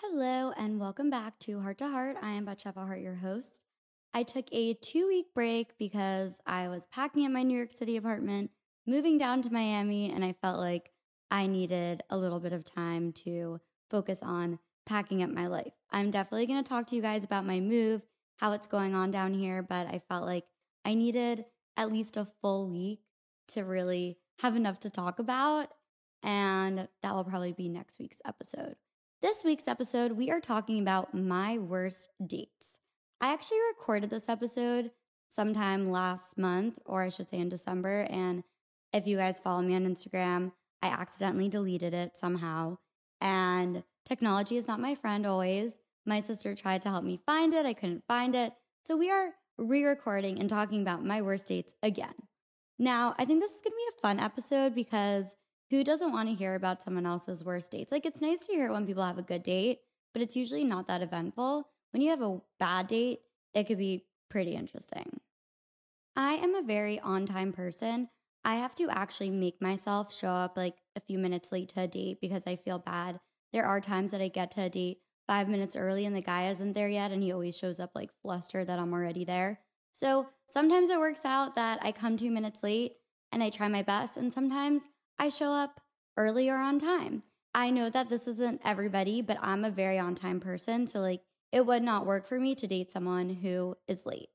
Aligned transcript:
Hello, 0.00 0.52
and 0.56 0.80
welcome 0.80 1.10
back 1.10 1.38
to 1.40 1.60
Heart 1.60 1.76
to 1.78 1.84
Haart. 1.84 2.14
I 2.22 2.30
am 2.30 2.46
Batsheva 2.46 2.88
Haart, 2.88 3.02
your 3.02 3.16
host. 3.16 3.60
I 4.14 4.22
took 4.22 4.46
a 4.52 4.72
two 4.72 5.06
week 5.06 5.26
break 5.34 5.76
because 5.78 6.38
I 6.46 6.68
was 6.68 6.86
packing 6.86 7.26
up 7.26 7.32
my 7.32 7.42
New 7.42 7.54
York 7.54 7.72
City 7.72 7.98
apartment, 7.98 8.52
moving 8.86 9.18
down 9.18 9.42
to 9.42 9.52
Miami, 9.52 10.10
and 10.10 10.24
I 10.24 10.34
felt 10.40 10.58
like 10.58 10.90
I 11.30 11.46
needed 11.46 12.02
a 12.08 12.16
little 12.16 12.40
bit 12.40 12.54
of 12.54 12.64
time 12.64 13.12
to 13.24 13.60
focus 13.90 14.22
on 14.22 14.60
packing 14.86 15.22
up 15.22 15.28
my 15.28 15.46
life. 15.46 15.74
I'm 15.90 16.10
definitely 16.10 16.46
going 16.46 16.64
to 16.64 16.68
talk 16.68 16.86
to 16.86 16.96
you 16.96 17.02
guys 17.02 17.22
about 17.22 17.44
my 17.44 17.60
move, 17.60 18.00
how 18.38 18.52
it's 18.52 18.66
going 18.66 18.94
on 18.94 19.10
down 19.10 19.34
here, 19.34 19.62
but 19.62 19.88
I 19.88 20.00
felt 20.08 20.24
like 20.24 20.46
I 20.86 20.94
needed 20.94 21.44
at 21.76 21.92
least 21.92 22.16
a 22.16 22.26
full 22.40 22.68
week 22.68 23.00
to 23.48 23.62
really 23.62 24.18
have 24.40 24.56
enough 24.56 24.80
to 24.80 24.90
talk 24.90 25.18
about. 25.18 25.68
And 26.22 26.88
that 27.02 27.14
will 27.14 27.24
probably 27.24 27.52
be 27.52 27.68
next 27.68 27.98
week's 27.98 28.22
episode. 28.24 28.76
This 29.20 29.44
week's 29.44 29.68
episode, 29.68 30.12
we 30.12 30.30
are 30.30 30.40
talking 30.40 30.80
about 30.80 31.14
my 31.14 31.58
worst 31.58 32.10
dates. 32.24 32.80
I 33.20 33.32
actually 33.32 33.60
recorded 33.68 34.10
this 34.10 34.28
episode 34.28 34.90
sometime 35.30 35.90
last 35.90 36.38
month, 36.38 36.78
or 36.84 37.02
I 37.02 37.08
should 37.08 37.26
say 37.26 37.38
in 37.38 37.48
December. 37.48 38.06
And 38.10 38.44
if 38.92 39.06
you 39.06 39.16
guys 39.16 39.40
follow 39.40 39.62
me 39.62 39.74
on 39.74 39.86
Instagram, 39.86 40.52
I 40.82 40.88
accidentally 40.88 41.48
deleted 41.48 41.94
it 41.94 42.16
somehow. 42.16 42.78
And 43.20 43.82
technology 44.04 44.56
is 44.56 44.68
not 44.68 44.80
my 44.80 44.94
friend 44.94 45.26
always. 45.26 45.76
My 46.06 46.20
sister 46.20 46.54
tried 46.54 46.82
to 46.82 46.90
help 46.90 47.04
me 47.04 47.18
find 47.24 47.54
it, 47.54 47.64
I 47.64 47.72
couldn't 47.72 48.04
find 48.06 48.34
it. 48.34 48.52
So 48.84 48.96
we 48.96 49.10
are 49.10 49.30
re 49.58 49.84
recording 49.84 50.38
and 50.38 50.48
talking 50.48 50.82
about 50.82 51.04
my 51.04 51.22
worst 51.22 51.48
dates 51.48 51.74
again. 51.82 52.14
Now, 52.78 53.14
I 53.18 53.24
think 53.24 53.40
this 53.40 53.52
is 53.52 53.60
going 53.62 53.72
to 53.72 53.76
be 53.76 53.96
a 53.96 54.00
fun 54.00 54.20
episode 54.20 54.74
because 54.74 55.36
who 55.70 55.84
doesn't 55.84 56.12
want 56.12 56.28
to 56.28 56.34
hear 56.34 56.54
about 56.54 56.82
someone 56.82 57.06
else's 57.06 57.44
worst 57.44 57.70
dates? 57.70 57.92
Like, 57.92 58.04
it's 58.04 58.20
nice 58.20 58.46
to 58.46 58.52
hear 58.52 58.72
when 58.72 58.86
people 58.86 59.04
have 59.04 59.18
a 59.18 59.22
good 59.22 59.42
date, 59.42 59.80
but 60.12 60.22
it's 60.22 60.36
usually 60.36 60.64
not 60.64 60.88
that 60.88 61.02
eventful. 61.02 61.68
When 61.92 62.02
you 62.02 62.10
have 62.10 62.22
a 62.22 62.40
bad 62.58 62.88
date, 62.88 63.20
it 63.54 63.64
could 63.64 63.78
be 63.78 64.06
pretty 64.28 64.54
interesting. 64.54 65.20
I 66.16 66.34
am 66.34 66.54
a 66.54 66.62
very 66.62 66.98
on 67.00 67.26
time 67.26 67.52
person. 67.52 68.08
I 68.44 68.56
have 68.56 68.74
to 68.76 68.88
actually 68.90 69.30
make 69.30 69.62
myself 69.62 70.14
show 70.14 70.28
up 70.28 70.56
like 70.56 70.76
a 70.96 71.00
few 71.00 71.18
minutes 71.18 71.50
late 71.50 71.70
to 71.70 71.82
a 71.82 71.88
date 71.88 72.20
because 72.20 72.46
I 72.46 72.56
feel 72.56 72.78
bad. 72.78 73.20
There 73.52 73.64
are 73.64 73.80
times 73.80 74.10
that 74.10 74.20
I 74.20 74.28
get 74.28 74.50
to 74.52 74.62
a 74.62 74.68
date 74.68 74.98
five 75.26 75.48
minutes 75.48 75.76
early 75.76 76.04
and 76.06 76.14
the 76.14 76.20
guy 76.20 76.48
isn't 76.48 76.74
there 76.74 76.88
yet, 76.88 77.10
and 77.10 77.22
he 77.22 77.32
always 77.32 77.56
shows 77.56 77.80
up 77.80 77.90
like 77.94 78.10
flustered 78.22 78.66
that 78.66 78.78
I'm 78.78 78.92
already 78.92 79.24
there. 79.24 79.60
So 79.92 80.28
sometimes 80.46 80.90
it 80.90 80.98
works 80.98 81.24
out 81.24 81.54
that 81.56 81.78
I 81.82 81.92
come 81.92 82.16
two 82.16 82.30
minutes 82.30 82.62
late 82.62 82.96
and 83.32 83.42
I 83.42 83.50
try 83.50 83.68
my 83.68 83.82
best, 83.82 84.16
and 84.16 84.32
sometimes 84.32 84.86
I 85.18 85.28
show 85.28 85.52
up 85.52 85.80
early 86.16 86.48
or 86.48 86.56
on 86.56 86.78
time. 86.78 87.22
I 87.54 87.70
know 87.70 87.88
that 87.90 88.08
this 88.08 88.26
isn't 88.26 88.60
everybody, 88.64 89.22
but 89.22 89.38
I'm 89.40 89.64
a 89.64 89.70
very 89.70 89.98
on 89.98 90.14
time 90.14 90.40
person. 90.40 90.86
So, 90.86 91.00
like, 91.00 91.22
it 91.52 91.66
would 91.66 91.82
not 91.82 92.06
work 92.06 92.26
for 92.26 92.40
me 92.40 92.54
to 92.56 92.66
date 92.66 92.90
someone 92.90 93.30
who 93.30 93.76
is 93.86 94.06
late. 94.06 94.28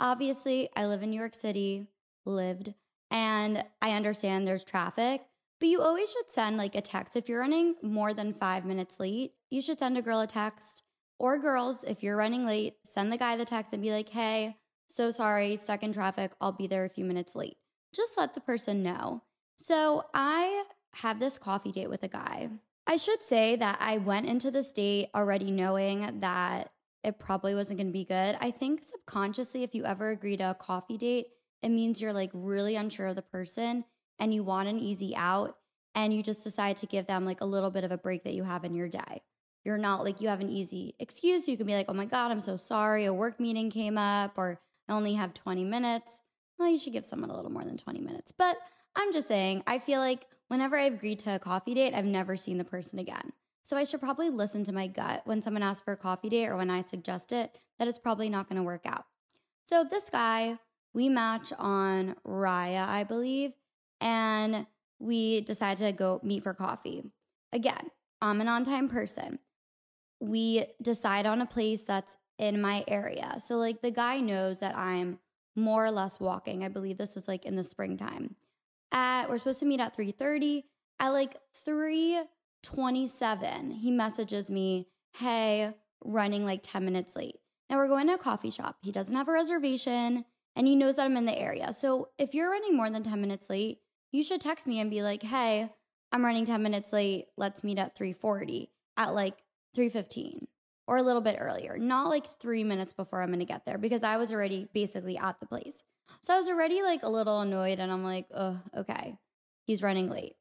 Obviously, 0.00 0.70
I 0.74 0.86
live 0.86 1.02
in 1.02 1.10
New 1.10 1.18
York 1.20 1.34
City, 1.34 1.88
lived, 2.24 2.72
and 3.10 3.62
I 3.80 3.92
understand 3.92 4.46
there's 4.46 4.64
traffic, 4.64 5.22
but 5.60 5.68
you 5.68 5.80
always 5.80 6.10
should 6.10 6.30
send 6.30 6.56
like 6.56 6.74
a 6.74 6.80
text. 6.80 7.16
If 7.16 7.28
you're 7.28 7.40
running 7.40 7.76
more 7.82 8.12
than 8.12 8.32
five 8.32 8.64
minutes 8.64 8.98
late, 9.00 9.32
you 9.50 9.62
should 9.62 9.78
send 9.78 9.96
a 9.96 10.02
girl 10.02 10.20
a 10.20 10.26
text. 10.26 10.82
Or 11.18 11.38
girls, 11.38 11.82
if 11.84 12.02
you're 12.02 12.16
running 12.16 12.44
late, 12.44 12.74
send 12.84 13.10
the 13.10 13.16
guy 13.16 13.36
the 13.36 13.44
text 13.44 13.72
and 13.72 13.82
be 13.82 13.90
like, 13.90 14.10
hey, 14.10 14.56
so 14.88 15.10
sorry, 15.10 15.56
stuck 15.56 15.82
in 15.82 15.92
traffic. 15.92 16.32
I'll 16.40 16.52
be 16.52 16.66
there 16.66 16.84
a 16.84 16.90
few 16.90 17.04
minutes 17.04 17.34
late. 17.34 17.56
Just 17.94 18.18
let 18.18 18.34
the 18.34 18.40
person 18.40 18.82
know. 18.82 19.22
So 19.56 20.04
I 20.12 20.64
have 20.96 21.18
this 21.18 21.38
coffee 21.38 21.72
date 21.72 21.88
with 21.88 22.02
a 22.02 22.08
guy. 22.08 22.50
I 22.86 22.96
should 22.96 23.22
say 23.22 23.56
that 23.56 23.78
I 23.80 23.96
went 23.98 24.26
into 24.26 24.50
this 24.50 24.72
date 24.72 25.08
already 25.14 25.50
knowing 25.50 26.20
that 26.20 26.70
it 27.02 27.18
probably 27.18 27.54
wasn't 27.54 27.78
going 27.78 27.88
to 27.88 27.92
be 27.92 28.04
good. 28.04 28.36
I 28.40 28.50
think 28.50 28.84
subconsciously, 28.84 29.62
if 29.62 29.74
you 29.74 29.84
ever 29.84 30.10
agree 30.10 30.36
to 30.36 30.50
a 30.50 30.54
coffee 30.54 30.98
date, 30.98 31.28
it 31.62 31.70
means 31.70 32.00
you're 32.00 32.12
like 32.12 32.30
really 32.32 32.76
unsure 32.76 33.08
of 33.08 33.16
the 33.16 33.22
person 33.22 33.84
and 34.18 34.34
you 34.34 34.44
want 34.44 34.68
an 34.68 34.78
easy 34.78 35.14
out 35.16 35.56
and 35.94 36.12
you 36.12 36.22
just 36.22 36.44
decide 36.44 36.76
to 36.78 36.86
give 36.86 37.06
them 37.06 37.24
like 37.24 37.40
a 37.40 37.46
little 37.46 37.70
bit 37.70 37.84
of 37.84 37.90
a 37.90 37.98
break 37.98 38.24
that 38.24 38.34
you 38.34 38.44
have 38.44 38.64
in 38.64 38.74
your 38.74 38.88
day. 38.88 39.22
You're 39.66 39.78
not 39.78 40.04
like 40.04 40.20
you 40.20 40.28
have 40.28 40.40
an 40.40 40.48
easy 40.48 40.94
excuse. 41.00 41.48
You 41.48 41.56
can 41.56 41.66
be 41.66 41.74
like, 41.74 41.86
oh 41.88 41.92
my 41.92 42.04
God, 42.04 42.30
I'm 42.30 42.40
so 42.40 42.54
sorry. 42.54 43.04
A 43.04 43.12
work 43.12 43.40
meeting 43.40 43.68
came 43.68 43.98
up 43.98 44.34
or 44.36 44.60
I 44.88 44.92
only 44.92 45.14
have 45.14 45.34
20 45.34 45.64
minutes. 45.64 46.20
Well, 46.56 46.70
you 46.70 46.78
should 46.78 46.92
give 46.92 47.04
someone 47.04 47.30
a 47.30 47.34
little 47.34 47.50
more 47.50 47.64
than 47.64 47.76
20 47.76 48.00
minutes. 48.00 48.30
But 48.30 48.58
I'm 48.94 49.12
just 49.12 49.26
saying, 49.26 49.64
I 49.66 49.80
feel 49.80 49.98
like 49.98 50.28
whenever 50.46 50.78
I've 50.78 50.94
agreed 50.94 51.18
to 51.20 51.34
a 51.34 51.40
coffee 51.40 51.74
date, 51.74 51.94
I've 51.94 52.04
never 52.04 52.36
seen 52.36 52.58
the 52.58 52.64
person 52.64 53.00
again. 53.00 53.32
So 53.64 53.76
I 53.76 53.82
should 53.82 53.98
probably 53.98 54.30
listen 54.30 54.62
to 54.62 54.72
my 54.72 54.86
gut 54.86 55.22
when 55.24 55.42
someone 55.42 55.64
asks 55.64 55.84
for 55.84 55.94
a 55.94 55.96
coffee 55.96 56.28
date 56.28 56.46
or 56.46 56.56
when 56.56 56.70
I 56.70 56.82
suggest 56.82 57.32
it 57.32 57.50
that 57.80 57.88
it's 57.88 57.98
probably 57.98 58.30
not 58.30 58.48
going 58.48 58.58
to 58.58 58.62
work 58.62 58.86
out. 58.86 59.06
So 59.64 59.82
this 59.82 60.10
guy, 60.10 60.58
we 60.94 61.08
match 61.08 61.52
on 61.58 62.14
Raya, 62.24 62.86
I 62.86 63.02
believe, 63.02 63.50
and 64.00 64.68
we 65.00 65.40
decide 65.40 65.78
to 65.78 65.90
go 65.90 66.20
meet 66.22 66.44
for 66.44 66.54
coffee. 66.54 67.10
Again, 67.52 67.90
I'm 68.22 68.40
an 68.40 68.46
on 68.46 68.62
time 68.62 68.88
person. 68.88 69.40
We 70.20 70.66
decide 70.82 71.26
on 71.26 71.40
a 71.40 71.46
place 71.46 71.84
that's 71.84 72.16
in 72.38 72.60
my 72.60 72.84
area. 72.88 73.36
So, 73.38 73.56
like, 73.56 73.80
the 73.82 73.90
guy 73.90 74.20
knows 74.20 74.60
that 74.60 74.76
I'm 74.76 75.18
more 75.56 75.84
or 75.84 75.90
less 75.90 76.20
walking. 76.20 76.62
I 76.62 76.68
believe 76.68 76.98
this 76.98 77.16
is 77.16 77.26
like 77.26 77.46
in 77.46 77.56
the 77.56 77.64
springtime. 77.64 78.36
At 78.92 79.28
we're 79.28 79.38
supposed 79.38 79.58
to 79.60 79.66
meet 79.66 79.80
at 79.80 79.96
3:30. 79.96 80.64
At 81.00 81.08
like 81.08 81.36
3:27, 81.54 83.72
he 83.72 83.90
messages 83.90 84.50
me, 84.50 84.88
"Hey, 85.16 85.74
running 86.04 86.44
like 86.44 86.60
10 86.62 86.84
minutes 86.84 87.16
late." 87.16 87.40
Now 87.68 87.78
we're 87.78 87.88
going 87.88 88.06
to 88.06 88.14
a 88.14 88.18
coffee 88.18 88.50
shop. 88.50 88.76
He 88.82 88.92
doesn't 88.92 89.16
have 89.16 89.28
a 89.28 89.32
reservation 89.32 90.24
and 90.54 90.66
he 90.66 90.76
knows 90.76 90.96
that 90.96 91.06
I'm 91.06 91.16
in 91.16 91.24
the 91.24 91.38
area. 91.38 91.72
So, 91.72 92.10
if 92.18 92.34
you're 92.34 92.50
running 92.50 92.76
more 92.76 92.90
than 92.90 93.02
10 93.02 93.20
minutes 93.20 93.50
late, 93.50 93.80
you 94.12 94.22
should 94.22 94.40
text 94.40 94.66
me 94.66 94.78
and 94.78 94.90
be 94.90 95.02
like, 95.02 95.22
"Hey, 95.22 95.70
I'm 96.12 96.24
running 96.24 96.44
10 96.44 96.62
minutes 96.62 96.92
late. 96.92 97.26
Let's 97.36 97.64
meet 97.64 97.78
at 97.78 97.96
three 97.96 98.12
3:40 98.12 98.70
at 98.96 99.14
like 99.14 99.42
3:15." 99.76 100.48
or 100.88 100.96
a 100.96 101.02
little 101.02 101.20
bit 101.20 101.36
earlier, 101.40 101.76
not 101.76 102.08
like 102.08 102.26
three 102.38 102.62
minutes 102.62 102.92
before 102.92 103.20
I'm 103.20 103.30
gonna 103.30 103.44
get 103.44 103.66
there 103.66 103.76
because 103.78 104.04
I 104.04 104.18
was 104.18 104.32
already 104.32 104.68
basically 104.72 105.18
at 105.18 105.40
the 105.40 105.46
place. 105.46 105.82
So 106.20 106.32
I 106.32 106.36
was 106.36 106.48
already 106.48 106.82
like 106.82 107.02
a 107.02 107.08
little 107.08 107.40
annoyed 107.40 107.80
and 107.80 107.90
I'm 107.90 108.04
like, 108.04 108.26
okay, 108.32 109.18
he's 109.64 109.82
running 109.82 110.08
late. 110.08 110.34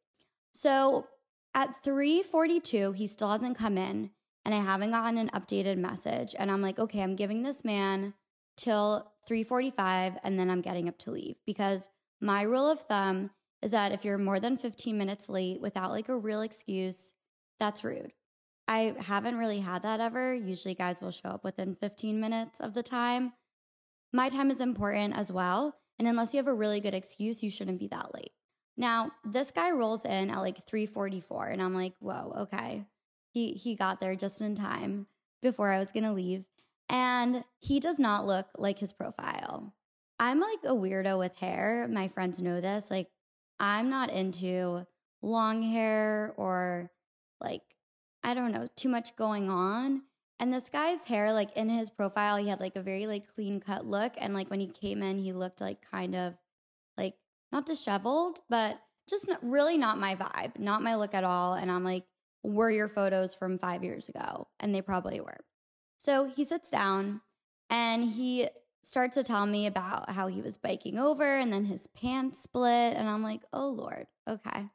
So 0.53 1.07
at 1.55 1.83
3:42, 1.83 2.95
he 2.95 3.07
still 3.07 3.31
hasn't 3.31 3.57
come 3.57 3.77
in 3.77 4.11
and 4.45 4.53
I 4.53 4.59
haven't 4.59 4.91
gotten 4.91 5.17
an 5.17 5.29
updated 5.29 5.77
message. 5.77 6.35
And 6.37 6.51
I'm 6.51 6.61
like, 6.61 6.77
okay, 6.77 7.01
I'm 7.01 7.15
giving 7.15 7.41
this 7.41 7.65
man 7.65 8.13
till 8.55 9.11
3:45 9.27 10.19
and 10.23 10.39
then 10.39 10.51
I'm 10.51 10.61
getting 10.61 10.87
up 10.87 10.99
to 10.99 11.11
leave 11.11 11.37
because 11.45 11.89
my 12.21 12.43
rule 12.43 12.69
of 12.69 12.81
thumb 12.81 13.31
is 13.63 13.71
that 13.71 13.91
if 13.91 14.05
you're 14.05 14.19
more 14.19 14.39
than 14.39 14.57
15 14.57 14.95
minutes 14.95 15.27
late 15.27 15.59
without 15.59 15.89
like 15.89 16.07
a 16.07 16.15
real 16.15 16.41
excuse, 16.41 17.13
that's 17.59 17.83
rude. 17.83 18.13
I 18.67 18.95
haven't 18.99 19.37
really 19.37 19.59
had 19.59 19.83
that 19.83 19.99
ever. 19.99 20.33
Usually, 20.33 20.73
guys 20.73 21.01
will 21.01 21.11
show 21.11 21.29
up 21.29 21.43
within 21.43 21.75
15 21.75 22.19
minutes 22.19 22.59
of 22.59 22.73
the 22.73 22.83
time. 22.83 23.33
My 24.11 24.29
time 24.29 24.49
is 24.49 24.61
important 24.61 25.15
as 25.15 25.31
well. 25.31 25.75
And 25.99 26.07
unless 26.07 26.33
you 26.33 26.39
have 26.39 26.47
a 26.47 26.53
really 26.53 26.79
good 26.79 26.95
excuse, 26.95 27.43
you 27.43 27.49
shouldn't 27.49 27.79
be 27.79 27.87
that 27.87 28.13
late. 28.13 28.31
Now, 28.77 29.11
this 29.23 29.51
guy 29.51 29.71
rolls 29.71 30.05
in 30.05 30.29
at 30.29 30.39
like 30.39 30.65
3:44 30.65 31.51
and 31.51 31.61
I'm 31.61 31.73
like, 31.73 31.95
"Whoa, 31.99 32.33
okay." 32.37 32.85
He 33.31 33.53
he 33.53 33.75
got 33.75 33.99
there 33.99 34.15
just 34.15 34.41
in 34.41 34.55
time 34.55 35.07
before 35.41 35.71
I 35.71 35.79
was 35.79 35.91
to 35.91 36.11
leave, 36.11 36.45
and 36.89 37.43
he 37.59 37.79
does 37.79 37.99
not 37.99 38.25
look 38.25 38.47
like 38.57 38.79
his 38.79 38.93
profile. 38.93 39.73
I'm 40.19 40.39
like 40.39 40.59
a 40.63 40.69
weirdo 40.69 41.19
with 41.19 41.35
hair. 41.37 41.87
My 41.89 42.07
friends 42.07 42.41
know 42.41 42.61
this. 42.61 42.89
Like 42.91 43.09
I'm 43.59 43.89
not 43.89 44.11
into 44.11 44.85
long 45.21 45.61
hair 45.61 46.33
or 46.37 46.91
like 47.41 47.63
I 48.25 48.33
don't 48.33 48.51
know, 48.51 48.67
too 48.75 48.89
much 48.89 49.15
going 49.15 49.51
on. 49.51 50.01
And 50.39 50.51
this 50.51 50.67
guy's 50.69 51.05
hair, 51.05 51.31
like 51.31 51.55
in 51.55 51.69
his 51.69 51.91
profile, 51.91 52.37
he 52.37 52.49
had 52.49 52.59
like 52.59 52.75
a 52.75 52.81
very 52.81 53.05
like 53.05 53.31
clean 53.33 53.59
cut 53.59 53.85
look. 53.85 54.13
And 54.17 54.33
like 54.33 54.49
when 54.49 54.59
he 54.59 54.67
came 54.67 55.03
in, 55.03 55.19
he 55.19 55.31
looked 55.31 55.61
like 55.61 55.89
kind 55.89 56.15
of 56.15 56.33
like 56.97 57.13
not 57.51 57.67
disheveled, 57.67 58.39
but 58.49 58.81
just 59.07 59.27
not, 59.27 59.39
really 59.43 59.77
not 59.77 59.99
my 59.99 60.15
vibe, 60.15 60.57
not 60.57 60.81
my 60.81 60.95
look 60.95 61.13
at 61.13 61.23
all. 61.23 61.53
And 61.53 61.71
I'm 61.71 61.83
like, 61.83 62.03
were 62.43 62.71
your 62.71 62.87
photos 62.87 63.35
from 63.35 63.59
five 63.59 63.83
years 63.83 64.09
ago? 64.09 64.47
And 64.59 64.73
they 64.73 64.81
probably 64.81 65.21
were. 65.21 65.45
So 65.99 66.25
he 66.25 66.43
sits 66.45 66.71
down 66.71 67.21
and 67.69 68.03
he 68.03 68.49
starts 68.83 69.15
to 69.17 69.23
tell 69.23 69.45
me 69.45 69.67
about 69.67 70.09
how 70.09 70.27
he 70.27 70.41
was 70.41 70.57
biking 70.57 70.97
over 70.97 71.37
and 71.37 71.53
then 71.53 71.65
his 71.65 71.85
pants 71.87 72.41
split. 72.41 72.97
And 72.97 73.07
I'm 73.07 73.21
like, 73.21 73.43
oh 73.53 73.67
Lord, 73.67 74.07
okay. 74.27 74.65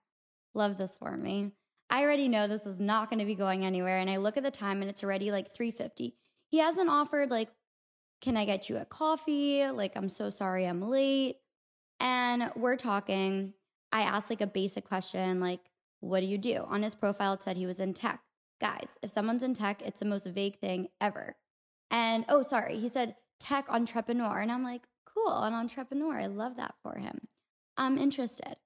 Love 0.55 0.79
this 0.79 0.97
for 0.97 1.17
me. 1.17 1.51
I 1.91 2.03
already 2.03 2.29
know 2.29 2.47
this 2.47 2.67
is 2.67 2.81
not 2.81 3.11
going 3.11 3.19
to 3.19 3.25
be 3.25 3.35
going 3.35 3.65
anywhere. 3.65 3.99
And 3.99 4.09
I 4.09 4.17
look 4.17 4.37
at 4.37 4.45
the 4.45 4.51
time 4.51 4.81
and 4.81 4.91
it's 4.91 5.03
already 5.03 5.31
like 5.33 5.53
350. 5.53 6.15
He 6.49 6.59
hasn't 6.59 6.89
offered 6.89 7.31
like, 7.31 7.49
can 8.21 8.37
I 8.37 8.45
get 8.45 8.69
you 8.69 8.77
a 8.77 8.85
coffee? 8.85 9.69
Like, 9.69 9.97
I'm 9.97 10.09
so 10.09 10.31
sorry 10.31 10.67
I'm 10.67 10.83
late. 10.83 11.37
And 11.99 12.51
we're 12.55 12.77
talking. 12.77 13.55
I 13.93 14.03
asked 14.03 14.31
like 14.31 14.41
a 14.41 14.47
basic 14.47 14.85
question, 14.85 15.41
like, 15.41 15.61
what 15.99 16.21
do 16.21 16.27
you 16.27 16.39
do? 16.39 16.65
On 16.69 16.83
his 16.83 16.95
profile, 16.95 17.35
it 17.35 17.43
said 17.43 17.57
he 17.57 17.67
was 17.67 17.81
in 17.81 17.93
tech. 17.93 18.21
Guys, 18.61 18.99
if 19.03 19.11
someone's 19.11 19.43
in 19.43 19.55
tech, 19.55 19.83
it's 19.83 20.01
the 20.01 20.07
most 20.07 20.27
vague 20.27 20.59
thing 20.61 20.89
ever. 21.01 21.37
And 21.91 22.25
oh, 22.29 22.43
sorry, 22.43 22.79
he 22.79 22.89
said 22.89 23.17
tech 23.41 23.67
entrepreneur. 23.69 24.39
And 24.39 24.53
I'm 24.53 24.63
like, 24.63 24.87
cool, 25.05 25.43
an 25.43 25.55
entrepreneur. 25.55 26.21
I 26.21 26.27
love 26.27 26.57
that 26.57 26.75
for 26.83 26.99
him. 26.99 27.21
I'm 27.77 27.99
interested. 27.99 28.57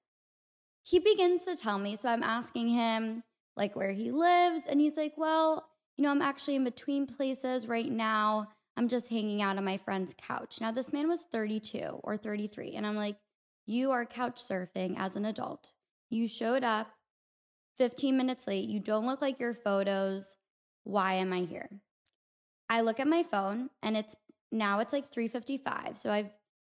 He 0.85 0.99
begins 0.99 1.45
to 1.45 1.55
tell 1.55 1.79
me, 1.79 1.95
so 1.95 2.09
I'm 2.09 2.23
asking 2.23 2.67
him 2.69 3.23
like 3.57 3.75
where 3.75 3.91
he 3.91 4.11
lives, 4.11 4.65
and 4.69 4.79
he's 4.79 4.97
like, 4.97 5.13
well, 5.17 5.67
you 5.97 6.03
know, 6.03 6.11
I'm 6.11 6.21
actually 6.21 6.55
in 6.55 6.63
between 6.63 7.07
places 7.07 7.67
right 7.67 7.89
now. 7.89 8.49
I'm 8.77 8.87
just 8.87 9.09
hanging 9.09 9.41
out 9.41 9.57
on 9.57 9.63
my 9.63 9.77
friend's 9.77 10.13
couch. 10.17 10.57
Now, 10.59 10.71
this 10.71 10.91
man 10.91 11.07
was 11.07 11.25
32 11.31 12.01
or 12.03 12.17
33, 12.17 12.73
and 12.73 12.85
I'm 12.85 12.97
like, 12.97 13.15
you 13.65 13.91
are 13.91 14.05
couch 14.05 14.41
surfing 14.43 14.95
as 14.97 15.15
an 15.15 15.25
adult. 15.25 15.71
You 16.09 16.27
showed 16.27 16.63
up 16.63 16.91
15 17.77 18.15
minutes 18.15 18.45
late. 18.47 18.69
You 18.69 18.79
don't 18.79 19.07
look 19.07 19.21
like 19.21 19.39
your 19.39 19.53
photos. 19.53 20.35
Why 20.83 21.15
am 21.15 21.33
I 21.33 21.39
here? 21.39 21.69
I 22.69 22.81
look 22.81 22.99
at 22.99 23.07
my 23.07 23.23
phone 23.23 23.69
and 23.81 23.97
it's 23.97 24.15
now 24.51 24.79
it's 24.79 24.93
like 24.93 25.11
3:55. 25.11 25.97
So 25.97 26.11
I've 26.11 26.33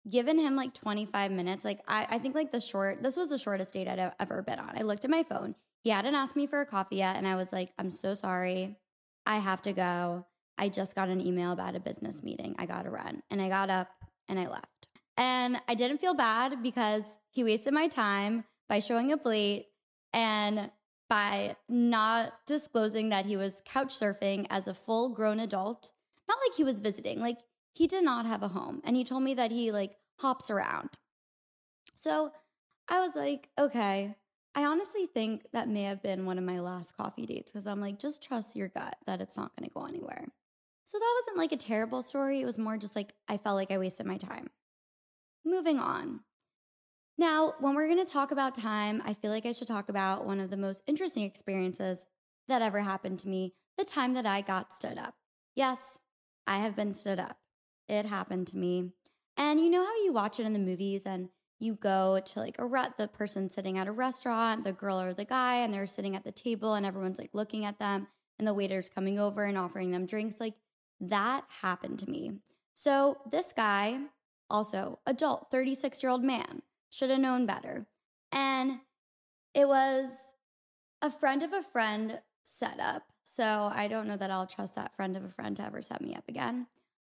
given 0.09 0.37
him 0.37 0.55
like 0.55 0.73
25 0.73 1.31
minutes. 1.31 1.65
Like 1.65 1.79
I, 1.87 2.07
I 2.09 2.19
think 2.19 2.35
like 2.35 2.51
the 2.51 2.59
short 2.59 3.01
this 3.01 3.17
was 3.17 3.29
the 3.29 3.37
shortest 3.37 3.73
date 3.73 3.87
I'd 3.87 4.13
ever 4.19 4.41
been 4.41 4.59
on. 4.59 4.77
I 4.77 4.81
looked 4.81 5.05
at 5.05 5.11
my 5.11 5.23
phone. 5.23 5.55
He 5.83 5.89
hadn't 5.91 6.15
asked 6.15 6.35
me 6.35 6.47
for 6.47 6.61
a 6.61 6.65
coffee 6.65 6.97
yet, 6.97 7.15
and 7.15 7.27
I 7.27 7.35
was 7.35 7.53
like, 7.53 7.71
I'm 7.77 7.91
so 7.91 8.15
sorry. 8.15 8.77
I 9.25 9.37
have 9.37 9.61
to 9.63 9.73
go. 9.73 10.25
I 10.57 10.69
just 10.69 10.95
got 10.95 11.09
an 11.09 11.21
email 11.21 11.51
about 11.51 11.75
a 11.75 11.79
business 11.79 12.23
meeting. 12.23 12.55
I 12.57 12.65
gotta 12.65 12.89
run. 12.89 13.21
And 13.29 13.41
I 13.41 13.49
got 13.49 13.69
up 13.69 13.89
and 14.27 14.39
I 14.39 14.47
left. 14.47 14.87
And 15.17 15.57
I 15.67 15.75
didn't 15.75 15.99
feel 15.99 16.13
bad 16.13 16.61
because 16.63 17.17
he 17.29 17.43
wasted 17.43 17.73
my 17.73 17.87
time 17.87 18.45
by 18.67 18.79
showing 18.79 19.11
up 19.11 19.25
late 19.25 19.67
and 20.13 20.71
by 21.09 21.55
not 21.69 22.33
disclosing 22.47 23.09
that 23.09 23.25
he 23.25 23.37
was 23.37 23.61
couch 23.65 23.93
surfing 23.93 24.47
as 24.49 24.67
a 24.67 24.73
full 24.73 25.09
grown 25.09 25.39
adult. 25.39 25.91
Not 26.27 26.39
like 26.45 26.57
he 26.57 26.63
was 26.63 26.79
visiting, 26.79 27.21
like 27.21 27.37
he 27.75 27.87
did 27.87 28.03
not 28.03 28.25
have 28.25 28.41
a 28.41 28.47
home. 28.47 28.81
And 28.83 28.95
he 28.95 29.03
told 29.03 29.23
me 29.23 29.33
that 29.35 29.51
he 29.51 29.71
like 29.71 29.97
hops 30.19 30.49
around. 30.49 30.91
So 31.93 32.31
I 32.87 33.01
was 33.01 33.15
like, 33.15 33.49
okay. 33.59 34.15
I 34.57 34.63
honestly 34.63 35.05
think 35.05 35.43
that 35.51 35.67
may 35.67 35.83
have 35.83 36.01
been 36.01 36.25
one 36.25 36.37
of 36.37 36.45
my 36.45 36.59
last 36.59 36.95
coffee 36.95 37.25
dates 37.25 37.51
because 37.51 37.67
I'm 37.67 37.81
like, 37.81 37.99
just 37.99 38.23
trust 38.23 38.55
your 38.55 38.69
gut 38.69 38.95
that 39.05 39.19
it's 39.19 39.35
not 39.35 39.53
going 39.55 39.67
to 39.67 39.73
go 39.73 39.85
anywhere. 39.85 40.27
So 40.85 40.97
that 40.97 41.15
wasn't 41.19 41.37
like 41.37 41.51
a 41.51 41.57
terrible 41.57 42.01
story. 42.01 42.41
It 42.41 42.45
was 42.45 42.57
more 42.57 42.77
just 42.77 42.95
like 42.95 43.13
I 43.27 43.37
felt 43.37 43.57
like 43.57 43.71
I 43.71 43.77
wasted 43.77 44.05
my 44.05 44.17
time. 44.17 44.47
Moving 45.43 45.77
on. 45.77 46.21
Now, 47.17 47.53
when 47.59 47.75
we're 47.75 47.87
going 47.87 48.05
to 48.05 48.11
talk 48.11 48.31
about 48.31 48.55
time, 48.55 49.01
I 49.05 49.13
feel 49.13 49.31
like 49.31 49.45
I 49.45 49.51
should 49.51 49.67
talk 49.67 49.89
about 49.89 50.25
one 50.25 50.39
of 50.39 50.49
the 50.49 50.57
most 50.57 50.83
interesting 50.87 51.23
experiences 51.23 52.05
that 52.47 52.61
ever 52.61 52.81
happened 52.81 53.19
to 53.19 53.27
me 53.27 53.53
the 53.77 53.85
time 53.85 54.13
that 54.13 54.25
I 54.25 54.41
got 54.41 54.73
stood 54.73 54.97
up. 54.97 55.15
Yes, 55.55 55.99
I 56.47 56.57
have 56.57 56.75
been 56.75 56.93
stood 56.93 57.19
up. 57.19 57.37
It 57.87 58.05
happened 58.05 58.47
to 58.47 58.57
me. 58.57 58.91
And 59.37 59.59
you 59.59 59.69
know 59.69 59.83
how 59.83 60.03
you 60.03 60.13
watch 60.13 60.39
it 60.39 60.45
in 60.45 60.53
the 60.53 60.59
movies 60.59 61.05
and 61.05 61.29
you 61.59 61.75
go 61.75 62.19
to 62.25 62.39
like 62.39 62.57
a 62.59 62.65
re- 62.65 62.89
the 62.97 63.07
person 63.07 63.49
sitting 63.49 63.77
at 63.77 63.87
a 63.87 63.91
restaurant, 63.91 64.63
the 64.63 64.73
girl 64.73 64.99
or 64.99 65.13
the 65.13 65.25
guy, 65.25 65.55
and 65.55 65.73
they're 65.73 65.87
sitting 65.87 66.15
at 66.15 66.23
the 66.23 66.31
table 66.31 66.73
and 66.73 66.85
everyone's 66.85 67.17
like 67.17 67.31
looking 67.33 67.65
at 67.65 67.79
them 67.79 68.07
and 68.37 68.47
the 68.47 68.53
waiter's 68.53 68.89
coming 68.89 69.19
over 69.19 69.43
and 69.45 69.57
offering 69.57 69.91
them 69.91 70.05
drinks. 70.05 70.39
Like 70.39 70.55
that 70.99 71.45
happened 71.61 71.99
to 71.99 72.09
me. 72.09 72.33
So 72.73 73.17
this 73.31 73.53
guy 73.55 73.99
also 74.49 74.99
adult, 75.05 75.47
36 75.51 76.03
year 76.03 76.11
old 76.11 76.23
man, 76.23 76.61
should 76.89 77.09
have 77.09 77.19
known 77.19 77.45
better. 77.45 77.87
And 78.31 78.79
it 79.53 79.67
was 79.67 80.09
a 81.01 81.09
friend 81.09 81.43
of 81.43 81.53
a 81.53 81.61
friend 81.61 82.21
setup. 82.43 83.03
So 83.23 83.71
I 83.73 83.87
don't 83.87 84.07
know 84.07 84.17
that 84.17 84.31
I'll 84.31 84.47
trust 84.47 84.75
that 84.75 84.95
friend 84.95 85.17
of 85.17 85.23
a 85.23 85.29
friend 85.29 85.55
to 85.57 85.65
ever 85.65 85.81
set 85.81 86.01
me 86.01 86.13
up 86.13 86.27
again. 86.27 86.67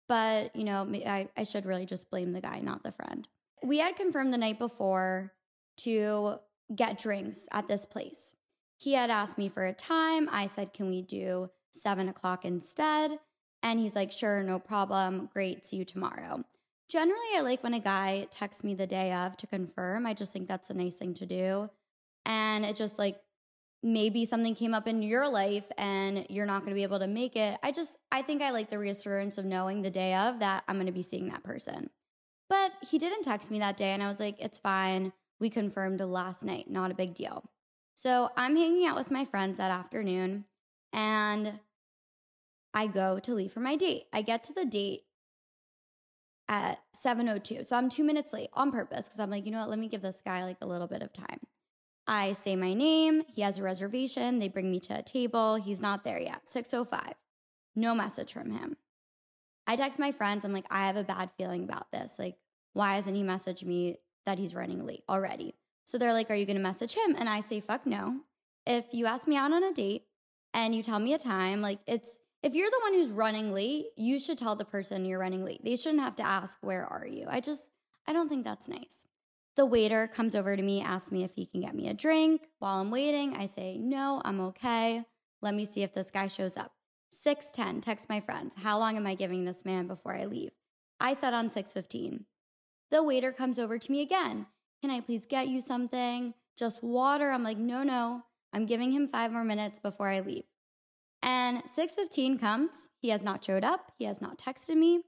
But, 0.09 0.55
you 0.55 0.65
know, 0.65 0.89
I, 1.07 1.29
I 1.37 1.43
should 1.43 1.67
really 1.67 1.87
just 1.87 2.11
blame 2.11 2.33
the 2.33 2.41
guy, 2.41 2.61
not 2.61 2.85
the 2.85 2.93
friend. 2.93 3.27
We 3.63 3.79
had 3.79 3.97
confirmed 3.97 4.33
the 4.33 4.39
night 4.39 4.59
before 4.59 5.33
to 5.79 6.37
get 6.75 6.99
drinks 6.99 7.49
at 7.53 7.69
this 7.69 7.87
place. 7.87 8.35
He 8.79 8.93
had 8.93 9.11
asked 9.11 9.39
me 9.39 9.49
for 9.49 9.65
a 9.65 9.73
time. 9.73 10.29
I 10.31 10.47
said, 10.47 10.73
Can 10.73 10.89
we 10.89 11.03
do 11.03 11.51
seven 11.73 12.09
o'clock 12.09 12.45
instead? 12.45 13.19
And 13.63 13.81
he's 13.81 13.97
like, 13.97 14.13
Sure, 14.13 14.43
no 14.43 14.59
problem. 14.59 15.29
Great. 15.33 15.65
See 15.65 15.77
you 15.77 15.85
tomorrow. 15.85 16.45
Generally, 16.89 17.37
I 17.37 17.41
like 17.41 17.63
when 17.65 17.75
a 17.75 17.81
guy 17.81 18.29
texts 18.31 18.63
me 18.63 18.75
the 18.75 18.87
day 18.87 19.13
of 19.13 19.37
to 19.39 19.47
confirm. 19.47 20.07
I 20.07 20.15
just 20.15 20.33
think 20.33 20.47
that's 20.47 20.71
a 20.71 20.75
nice 20.75 20.95
thing 20.97 21.15
to 21.15 21.27
do. 21.27 21.69
And 22.25 22.65
it 22.65 22.77
just 22.77 22.99
like 22.99 23.19
maybe 23.87 24.25
something 24.25 24.57
came 24.57 24.75
up 24.75 24.89
in 24.89 25.01
your 25.01 25.29
life 25.29 25.71
and 25.79 26.27
you're 26.29 26.45
not 26.45 26.63
going 26.63 26.71
to 26.71 26.75
be 26.75 26.83
able 26.83 26.99
to 26.99 27.07
make 27.07 27.37
it. 27.37 27.57
I 27.63 27.71
just, 27.71 27.97
I 28.11 28.21
think 28.21 28.43
I 28.43 28.51
like 28.51 28.69
the 28.69 28.81
reassurance 28.81 29.39
of 29.39 29.45
knowing 29.45 29.83
the 29.83 29.93
day 29.93 30.13
of 30.17 30.41
that 30.41 30.65
I'm 30.67 30.75
going 30.75 30.87
to 30.87 30.93
be 30.93 31.03
seeing 31.03 31.29
that 31.29 31.45
person. 31.45 31.91
But 32.49 32.73
he 32.91 32.99
didn't 32.99 33.23
text 33.23 33.49
me 33.49 33.61
that 33.61 33.77
day 33.77 33.91
and 33.91 34.03
I 34.03 34.09
was 34.09 34.19
like, 34.19 34.41
it's 34.41 34.59
fine. 34.59 35.13
We 35.39 35.51
confirmed 35.51 36.01
last 36.01 36.45
night, 36.45 36.69
not 36.69 36.91
a 36.91 36.95
big 36.95 37.15
deal. 37.15 37.45
So 37.95 38.31
I'm 38.37 38.57
hanging 38.57 38.85
out 38.87 38.97
with 38.97 39.13
my 39.13 39.25
friends 39.25 39.59
that 39.59 39.71
afternoon 39.71 40.47
and 40.93 41.61
I 42.75 42.89
go 42.89 43.21
to 43.21 43.35
leave 43.35 43.53
for 43.53 43.61
my 43.61 43.77
date. 43.77 44.07
I 44.13 44.23
get 44.23 44.43
to 44.45 44.53
the 44.53 44.65
date 44.65 45.03
at 46.49 46.81
7.02. 46.97 47.67
So 47.67 47.77
I'm 47.77 47.89
two 47.89 48.05
minutes 48.05 48.33
late 48.33 48.51
on 48.53 48.73
purpose 48.73 49.07
because 49.07 49.21
I'm 49.21 49.31
like, 49.31 49.47
you 49.47 49.53
know 49.53 49.61
what? 49.61 49.71
Let 49.71 49.79
me 49.79 49.87
give 49.87 50.03
this 50.03 50.23
guy 50.25 50.45
like 50.45 50.59
a 50.61 50.67
little 50.67 50.89
bit 50.89 51.03
of 51.03 51.13
time. 51.13 51.39
I 52.07 52.33
say 52.33 52.55
my 52.55 52.73
name. 52.73 53.23
He 53.27 53.43
has 53.43 53.59
a 53.59 53.63
reservation. 53.63 54.39
They 54.39 54.49
bring 54.49 54.71
me 54.71 54.81
to 54.81 54.99
a 54.99 55.03
table. 55.03 55.57
He's 55.57 55.83
not 55.83 56.05
there 56.05 56.21
yet. 56.21 56.47
6.05. 56.47 57.13
No 57.75 57.95
message 57.95 58.33
from 58.33 58.51
him. 58.51 58.77
I 59.67 59.77
text 59.77 59.99
my 59.99 60.13
friends. 60.13 60.45
I'm 60.45 60.53
like, 60.53 60.67
I 60.71 60.87
have 60.87 60.97
a 60.97 61.05
bad 61.05 61.31
feeling 61.37 61.65
about 61.65 61.91
this. 61.91 62.19
Like, 62.19 62.37
why 62.73 62.95
hasn't 62.95 63.17
he 63.17 63.23
messaged 63.23 63.65
me 63.65 63.97
that 64.25 64.39
he's 64.39 64.55
running 64.55 64.87
late 64.87 65.03
already? 65.09 65.55
So 65.85 65.99
they're 65.99 66.13
like, 66.13 66.31
Are 66.31 66.35
you 66.35 66.47
going 66.47 66.57
to 66.57 66.63
message 66.63 66.95
him? 66.95 67.17
And 67.19 67.29
I 67.29 67.41
say, 67.41 67.61
Fuck 67.61 67.87
no. 67.87 68.21
If 68.67 68.87
you 68.93 69.07
ask 69.07 69.27
me 69.27 69.37
out 69.37 69.53
on 69.53 69.65
a 69.65 69.73
date 69.73 70.05
and 70.55 70.75
you 70.75 70.83
tell 70.83 70.99
me 70.99 71.15
a 71.15 71.19
time, 71.19 71.61
like, 71.61 71.81
it's 71.87 72.19
if 72.43 72.55
you're 72.55 72.71
the 72.71 72.81
one 72.83 72.95
who's 72.95 73.11
running 73.11 73.53
late, 73.53 73.87
you 73.97 74.21
should 74.21 74.39
tell 74.39 74.55
the 74.55 74.65
person 74.65 75.05
you're 75.05 75.19
running 75.19 75.45
late. 75.45 75.65
They 75.65 75.75
shouldn't 75.75 76.03
have 76.03 76.17
to 76.17 76.27
ask, 76.27 76.59
Where 76.61 76.85
are 76.85 77.07
you? 77.07 77.25
I 77.29 77.41
just, 77.41 77.71
I 78.07 78.13
don't 78.13 78.29
think 78.29 78.45
that's 78.45 78.69
nice. 78.69 79.06
The 79.57 79.67
waiter 79.67 80.07
comes 80.07 80.35
over 80.35 80.55
to 80.55 80.63
me, 80.63 80.83
asks 80.83 81.11
me 81.11 81.25
if 81.25 81.35
he 81.35 81.47
can 81.47 81.63
get 81.63 81.75
me 81.75 81.89
a 81.89 81.95
drink. 81.95 82.43
While 82.59 82.81
I'm 82.81 82.91
waiting, 82.91 83.35
I 83.37 83.47
say, 83.47 83.79
No, 83.79 84.21
I'm 84.25 84.41
okay. 84.41 85.05
Let 85.41 85.55
me 85.55 85.65
see 85.65 85.83
if 85.83 85.95
this 85.95 86.11
guy 86.11 86.29
shows 86.29 86.57
up. 86.57 86.73
610, 87.11 87.81
text 87.81 88.09
my 88.09 88.21
friends. 88.21 88.55
How 88.63 88.79
long 88.79 88.97
am 88.97 89.07
I 89.07 89.15
giving 89.15 89.45
this 89.45 89.65
man 89.65 89.87
before 89.87 90.15
I 90.15 90.27
leave? 90.27 90.51
I 91.01 91.15
said 91.15 91.33
on 91.33 91.49
615. 91.49 92.27
The 92.91 93.03
waiter 93.03 93.33
comes 93.33 93.59
over 93.59 93.79
to 93.79 93.93
me 93.93 94.03
again. 94.03 94.47
Can 94.83 94.91
I 94.91 95.01
please 95.01 95.27
get 95.27 95.49
you 95.49 95.61
something? 95.61 96.35
Just 96.57 96.83
water? 96.83 97.31
I'm 97.31 97.43
like, 97.43 97.59
no, 97.59 97.83
no. 97.83 98.25
I'm 98.53 98.67
giving 98.67 98.93
him 98.93 99.09
five 99.09 99.33
more 99.33 99.45
minutes 99.45 99.79
before 99.79 100.09
I 100.09 100.21
leave. 100.21 100.45
And 101.23 101.63
6:15 101.65 102.39
comes. 102.39 102.91
He 103.01 103.09
has 103.09 103.25
not 103.25 103.45
showed 103.45 103.65
up. 103.65 103.93
He 103.99 104.05
has 104.05 104.21
not 104.21 104.39
texted 104.39 104.77
me. 104.77 105.03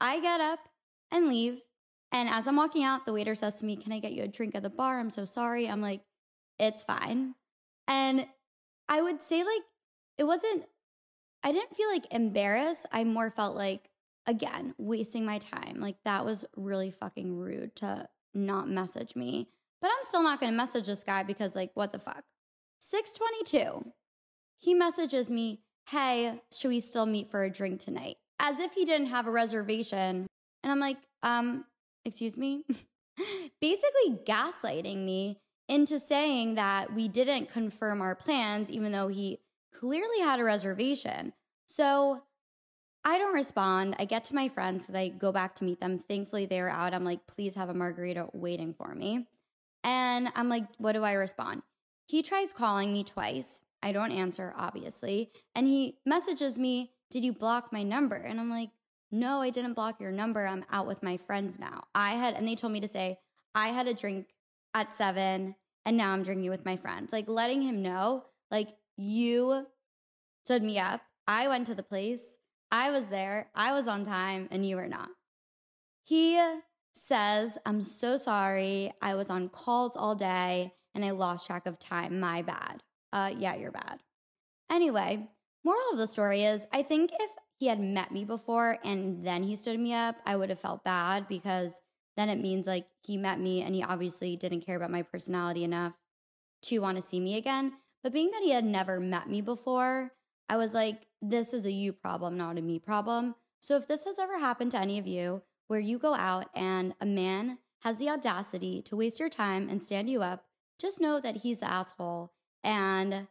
I 0.00 0.20
get 0.20 0.40
up 0.40 0.68
and 1.10 1.28
leave. 1.28 1.62
And 2.14 2.30
as 2.30 2.46
I'm 2.46 2.56
walking 2.56 2.84
out, 2.84 3.04
the 3.04 3.12
waiter 3.12 3.34
says 3.34 3.56
to 3.56 3.66
me, 3.66 3.76
"Can 3.76 3.92
I 3.92 3.98
get 3.98 4.12
you 4.12 4.22
a 4.22 4.28
drink 4.28 4.54
at 4.54 4.62
the 4.62 4.70
bar? 4.70 5.00
I'm 5.00 5.10
so 5.10 5.24
sorry." 5.24 5.68
I'm 5.68 5.82
like, 5.82 6.02
"It's 6.58 6.84
fine." 6.84 7.34
And 7.88 8.28
I 8.88 9.02
would 9.02 9.20
say 9.20 9.42
like 9.44 9.62
it 10.16 10.24
wasn't 10.24 10.64
I 11.42 11.52
didn't 11.52 11.76
feel 11.76 11.88
like 11.88 12.06
embarrassed. 12.12 12.86
I 12.92 13.04
more 13.04 13.30
felt 13.30 13.56
like 13.56 13.90
again, 14.26 14.74
wasting 14.78 15.26
my 15.26 15.38
time. 15.38 15.80
Like 15.80 15.96
that 16.04 16.24
was 16.24 16.46
really 16.56 16.90
fucking 16.90 17.36
rude 17.36 17.76
to 17.76 18.08
not 18.32 18.68
message 18.70 19.16
me. 19.16 19.48
But 19.82 19.88
I'm 19.88 20.04
still 20.04 20.22
not 20.22 20.40
going 20.40 20.50
to 20.50 20.56
message 20.56 20.86
this 20.86 21.04
guy 21.04 21.24
because 21.24 21.54
like 21.56 21.72
what 21.74 21.92
the 21.92 21.98
fuck? 21.98 22.24
622 22.80 23.92
he 24.64 24.74
messages 24.74 25.30
me, 25.30 25.60
Hey, 25.90 26.40
should 26.50 26.68
we 26.68 26.80
still 26.80 27.04
meet 27.04 27.30
for 27.30 27.44
a 27.44 27.50
drink 27.50 27.80
tonight? 27.80 28.16
As 28.40 28.58
if 28.58 28.72
he 28.72 28.86
didn't 28.86 29.08
have 29.08 29.26
a 29.26 29.30
reservation. 29.30 30.26
And 30.62 30.72
I'm 30.72 30.80
like, 30.80 30.96
um, 31.22 31.66
excuse 32.04 32.36
me? 32.36 32.64
Basically 33.60 34.18
gaslighting 34.26 35.04
me 35.04 35.40
into 35.68 35.98
saying 35.98 36.56
that 36.56 36.92
we 36.94 37.08
didn't 37.08 37.48
confirm 37.48 38.00
our 38.02 38.14
plans, 38.14 38.70
even 38.70 38.92
though 38.92 39.08
he 39.08 39.38
clearly 39.72 40.20
had 40.20 40.40
a 40.40 40.44
reservation. 40.44 41.32
So 41.66 42.22
I 43.04 43.18
don't 43.18 43.34
respond. 43.34 43.96
I 43.98 44.04
get 44.04 44.24
to 44.24 44.34
my 44.34 44.48
friends 44.48 44.84
because 44.84 44.94
I 44.94 45.08
go 45.08 45.32
back 45.32 45.54
to 45.56 45.64
meet 45.64 45.80
them. 45.80 45.98
Thankfully, 45.98 46.46
they 46.46 46.60
were 46.60 46.70
out. 46.70 46.94
I'm 46.94 47.04
like, 47.04 47.26
please 47.26 47.54
have 47.54 47.68
a 47.68 47.74
margarita 47.74 48.28
waiting 48.32 48.74
for 48.74 48.94
me. 48.94 49.26
And 49.82 50.30
I'm 50.34 50.48
like, 50.48 50.66
what 50.78 50.92
do 50.92 51.04
I 51.04 51.12
respond? 51.12 51.62
He 52.06 52.22
tries 52.22 52.52
calling 52.52 52.92
me 52.92 53.04
twice. 53.04 53.60
I 53.82 53.92
don't 53.92 54.12
answer, 54.12 54.54
obviously. 54.56 55.30
And 55.54 55.66
he 55.66 55.98
messages 56.06 56.58
me, 56.58 56.92
Did 57.10 57.24
you 57.24 57.32
block 57.32 57.72
my 57.72 57.82
number? 57.82 58.16
And 58.16 58.40
I'm 58.40 58.50
like, 58.50 58.70
No, 59.14 59.40
I 59.40 59.50
didn't 59.50 59.74
block 59.74 60.00
your 60.00 60.10
number. 60.10 60.44
I'm 60.44 60.64
out 60.72 60.88
with 60.88 61.00
my 61.00 61.16
friends 61.16 61.60
now. 61.60 61.84
I 61.94 62.14
had, 62.14 62.34
and 62.34 62.48
they 62.48 62.56
told 62.56 62.72
me 62.72 62.80
to 62.80 62.88
say, 62.88 63.20
I 63.54 63.68
had 63.68 63.86
a 63.86 63.94
drink 63.94 64.26
at 64.74 64.92
seven 64.92 65.54
and 65.84 65.96
now 65.96 66.10
I'm 66.10 66.24
drinking 66.24 66.50
with 66.50 66.64
my 66.64 66.76
friends. 66.76 67.12
Like 67.12 67.28
letting 67.28 67.62
him 67.62 67.80
know, 67.80 68.24
like, 68.50 68.70
you 68.96 69.66
stood 70.44 70.64
me 70.64 70.80
up. 70.80 71.00
I 71.28 71.46
went 71.46 71.68
to 71.68 71.76
the 71.76 71.84
place. 71.84 72.38
I 72.72 72.90
was 72.90 73.06
there. 73.06 73.50
I 73.54 73.72
was 73.72 73.86
on 73.86 74.02
time 74.02 74.48
and 74.50 74.66
you 74.66 74.74
were 74.74 74.88
not. 74.88 75.10
He 76.02 76.42
says, 76.92 77.56
I'm 77.64 77.82
so 77.82 78.16
sorry. 78.16 78.92
I 79.00 79.14
was 79.14 79.30
on 79.30 79.48
calls 79.48 79.94
all 79.94 80.16
day 80.16 80.72
and 80.92 81.04
I 81.04 81.12
lost 81.12 81.46
track 81.46 81.66
of 81.66 81.78
time. 81.78 82.18
My 82.18 82.42
bad. 82.42 82.82
Uh, 83.12 83.30
yeah, 83.38 83.54
you're 83.54 83.70
bad. 83.70 84.00
Anyway, 84.68 85.28
moral 85.64 85.92
of 85.92 85.98
the 85.98 86.08
story 86.08 86.42
is 86.42 86.66
I 86.72 86.82
think 86.82 87.12
if 87.20 87.30
he 87.58 87.66
had 87.66 87.80
met 87.80 88.12
me 88.12 88.24
before 88.24 88.78
and 88.84 89.24
then 89.24 89.42
he 89.42 89.56
stood 89.56 89.78
me 89.78 89.94
up, 89.94 90.16
I 90.26 90.36
would 90.36 90.50
have 90.50 90.60
felt 90.60 90.84
bad 90.84 91.28
because 91.28 91.80
then 92.16 92.28
it 92.28 92.40
means 92.40 92.66
like 92.66 92.86
he 93.02 93.16
met 93.16 93.40
me 93.40 93.62
and 93.62 93.74
he 93.74 93.82
obviously 93.82 94.36
didn't 94.36 94.66
care 94.66 94.76
about 94.76 94.90
my 94.90 95.02
personality 95.02 95.64
enough 95.64 95.94
to 96.62 96.78
want 96.78 96.96
to 96.96 97.02
see 97.02 97.20
me 97.20 97.36
again. 97.36 97.72
But 98.02 98.12
being 98.12 98.30
that 98.32 98.42
he 98.42 98.50
had 98.50 98.64
never 98.64 99.00
met 99.00 99.28
me 99.28 99.40
before, 99.40 100.12
I 100.48 100.56
was 100.56 100.74
like, 100.74 101.06
this 101.22 101.54
is 101.54 101.66
a 101.66 101.72
you 101.72 101.92
problem, 101.92 102.36
not 102.36 102.58
a 102.58 102.62
me 102.62 102.78
problem. 102.78 103.34
So 103.60 103.76
if 103.76 103.88
this 103.88 104.04
has 104.04 104.18
ever 104.18 104.38
happened 104.38 104.72
to 104.72 104.78
any 104.78 104.98
of 104.98 105.06
you, 105.06 105.42
where 105.68 105.80
you 105.80 105.98
go 105.98 106.14
out 106.14 106.46
and 106.54 106.94
a 107.00 107.06
man 107.06 107.58
has 107.80 107.98
the 107.98 108.10
audacity 108.10 108.82
to 108.82 108.96
waste 108.96 109.18
your 109.18 109.30
time 109.30 109.68
and 109.68 109.82
stand 109.82 110.10
you 110.10 110.22
up, 110.22 110.44
just 110.78 111.00
know 111.00 111.20
that 111.20 111.38
he's 111.38 111.60
the 111.60 111.70
asshole 111.70 112.32
and 112.62 113.26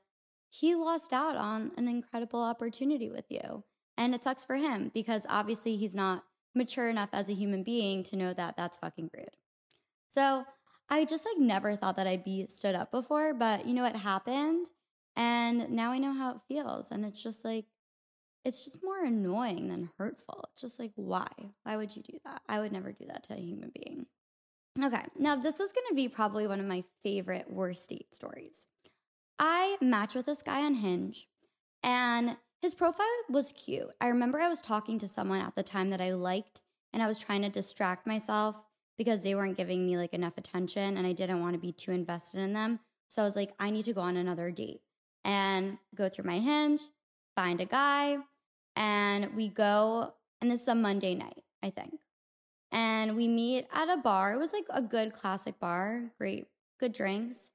he 0.49 0.75
lost 0.75 1.13
out 1.13 1.35
on 1.35 1.71
an 1.77 1.87
incredible 1.87 2.41
opportunity 2.41 3.09
with 3.09 3.25
you. 3.29 3.63
And 3.97 4.15
it 4.15 4.23
sucks 4.23 4.45
for 4.45 4.55
him 4.55 4.91
because 4.93 5.25
obviously 5.29 5.75
he's 5.75 5.95
not 5.95 6.23
mature 6.55 6.89
enough 6.89 7.09
as 7.13 7.29
a 7.29 7.33
human 7.33 7.63
being 7.63 8.03
to 8.03 8.15
know 8.15 8.33
that 8.33 8.57
that's 8.57 8.77
fucking 8.77 9.09
rude. 9.13 9.37
So 10.09 10.45
I 10.89 11.05
just 11.05 11.25
like 11.25 11.39
never 11.39 11.75
thought 11.75 11.95
that 11.97 12.07
I'd 12.07 12.23
be 12.23 12.47
stood 12.49 12.75
up 12.75 12.91
before, 12.91 13.33
but 13.33 13.65
you 13.65 13.73
know, 13.73 13.85
it 13.85 13.95
happened. 13.95 14.67
And 15.15 15.69
now 15.69 15.91
I 15.91 15.99
know 15.99 16.13
how 16.13 16.31
it 16.31 16.41
feels. 16.47 16.91
And 16.91 17.05
it's 17.05 17.21
just 17.21 17.45
like, 17.45 17.65
it's 18.43 18.65
just 18.65 18.83
more 18.83 19.03
annoying 19.03 19.69
than 19.69 19.89
hurtful. 19.97 20.49
It's 20.51 20.61
just 20.61 20.79
like, 20.79 20.91
why? 20.95 21.27
Why 21.63 21.77
would 21.77 21.95
you 21.95 22.01
do 22.01 22.17
that? 22.25 22.41
I 22.47 22.59
would 22.59 22.71
never 22.71 22.91
do 22.91 23.05
that 23.07 23.23
to 23.25 23.33
a 23.33 23.39
human 23.39 23.71
being. 23.73 24.07
Okay, 24.83 25.03
now 25.17 25.35
this 25.35 25.59
is 25.59 25.71
gonna 25.71 25.95
be 25.95 26.09
probably 26.09 26.47
one 26.47 26.59
of 26.59 26.65
my 26.65 26.83
favorite 27.03 27.45
worst 27.51 27.87
date 27.89 28.13
stories. 28.13 28.67
I 29.37 29.77
match 29.81 30.15
with 30.15 30.25
this 30.25 30.41
guy 30.41 30.63
on 30.63 30.75
Hinge, 30.75 31.27
and 31.83 32.37
his 32.63 32.75
profile 32.75 33.05
was 33.29 33.51
cute. 33.51 33.89
I 33.99 34.07
remember 34.07 34.39
I 34.39 34.47
was 34.47 34.61
talking 34.61 34.97
to 34.99 35.07
someone 35.07 35.41
at 35.41 35.53
the 35.53 35.63
time 35.63 35.89
that 35.89 35.99
I 35.99 36.13
liked, 36.13 36.61
and 36.93 37.03
I 37.03 37.07
was 37.07 37.19
trying 37.19 37.41
to 37.41 37.49
distract 37.49 38.07
myself 38.07 38.63
because 38.97 39.21
they 39.21 39.35
weren't 39.35 39.57
giving 39.57 39.85
me 39.85 39.97
like 39.97 40.13
enough 40.13 40.37
attention, 40.37 40.95
and 40.95 41.05
I 41.05 41.11
didn't 41.11 41.41
want 41.41 41.55
to 41.55 41.59
be 41.59 41.73
too 41.73 41.91
invested 41.91 42.39
in 42.39 42.53
them. 42.53 42.79
So 43.09 43.21
I 43.21 43.25
was 43.25 43.35
like, 43.35 43.51
I 43.59 43.69
need 43.69 43.83
to 43.83 43.93
go 43.93 43.99
on 43.99 44.15
another 44.15 44.49
date 44.49 44.79
and 45.25 45.77
go 45.93 46.07
through 46.07 46.23
my 46.23 46.39
Hinge, 46.39 46.83
find 47.35 47.59
a 47.59 47.65
guy, 47.65 48.19
and 48.77 49.35
we 49.35 49.49
go, 49.49 50.13
and 50.39 50.49
this 50.49 50.61
is 50.61 50.67
a 50.69 50.75
Monday 50.75 51.15
night, 51.15 51.43
I 51.61 51.69
think. 51.69 51.99
And 52.71 53.17
we 53.17 53.27
meet 53.27 53.67
at 53.73 53.89
a 53.89 53.97
bar. 53.97 54.31
It 54.31 54.37
was 54.37 54.53
like 54.53 54.67
a 54.69 54.81
good 54.81 55.11
classic 55.11 55.59
bar, 55.59 56.11
great, 56.17 56.47
good 56.79 56.93
drinks. 56.93 57.51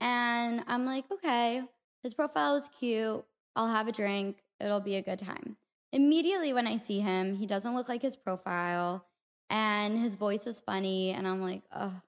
And 0.00 0.62
I'm 0.68 0.86
like, 0.86 1.10
okay, 1.10 1.64
his 2.04 2.14
profile 2.14 2.52
was 2.52 2.68
cute. 2.68 3.24
I'll 3.56 3.68
have 3.68 3.88
a 3.88 3.92
drink. 3.92 4.43
It'll 4.64 4.80
be 4.80 4.96
a 4.96 5.02
good 5.02 5.18
time. 5.18 5.56
Immediately 5.92 6.52
when 6.52 6.66
I 6.66 6.78
see 6.78 7.00
him, 7.00 7.34
he 7.34 7.46
doesn't 7.46 7.74
look 7.74 7.88
like 7.88 8.02
his 8.02 8.16
profile 8.16 9.04
and 9.50 9.98
his 9.98 10.14
voice 10.14 10.46
is 10.46 10.60
funny. 10.60 11.10
And 11.10 11.28
I'm 11.28 11.42
like, 11.42 11.62
oh, 11.72 12.00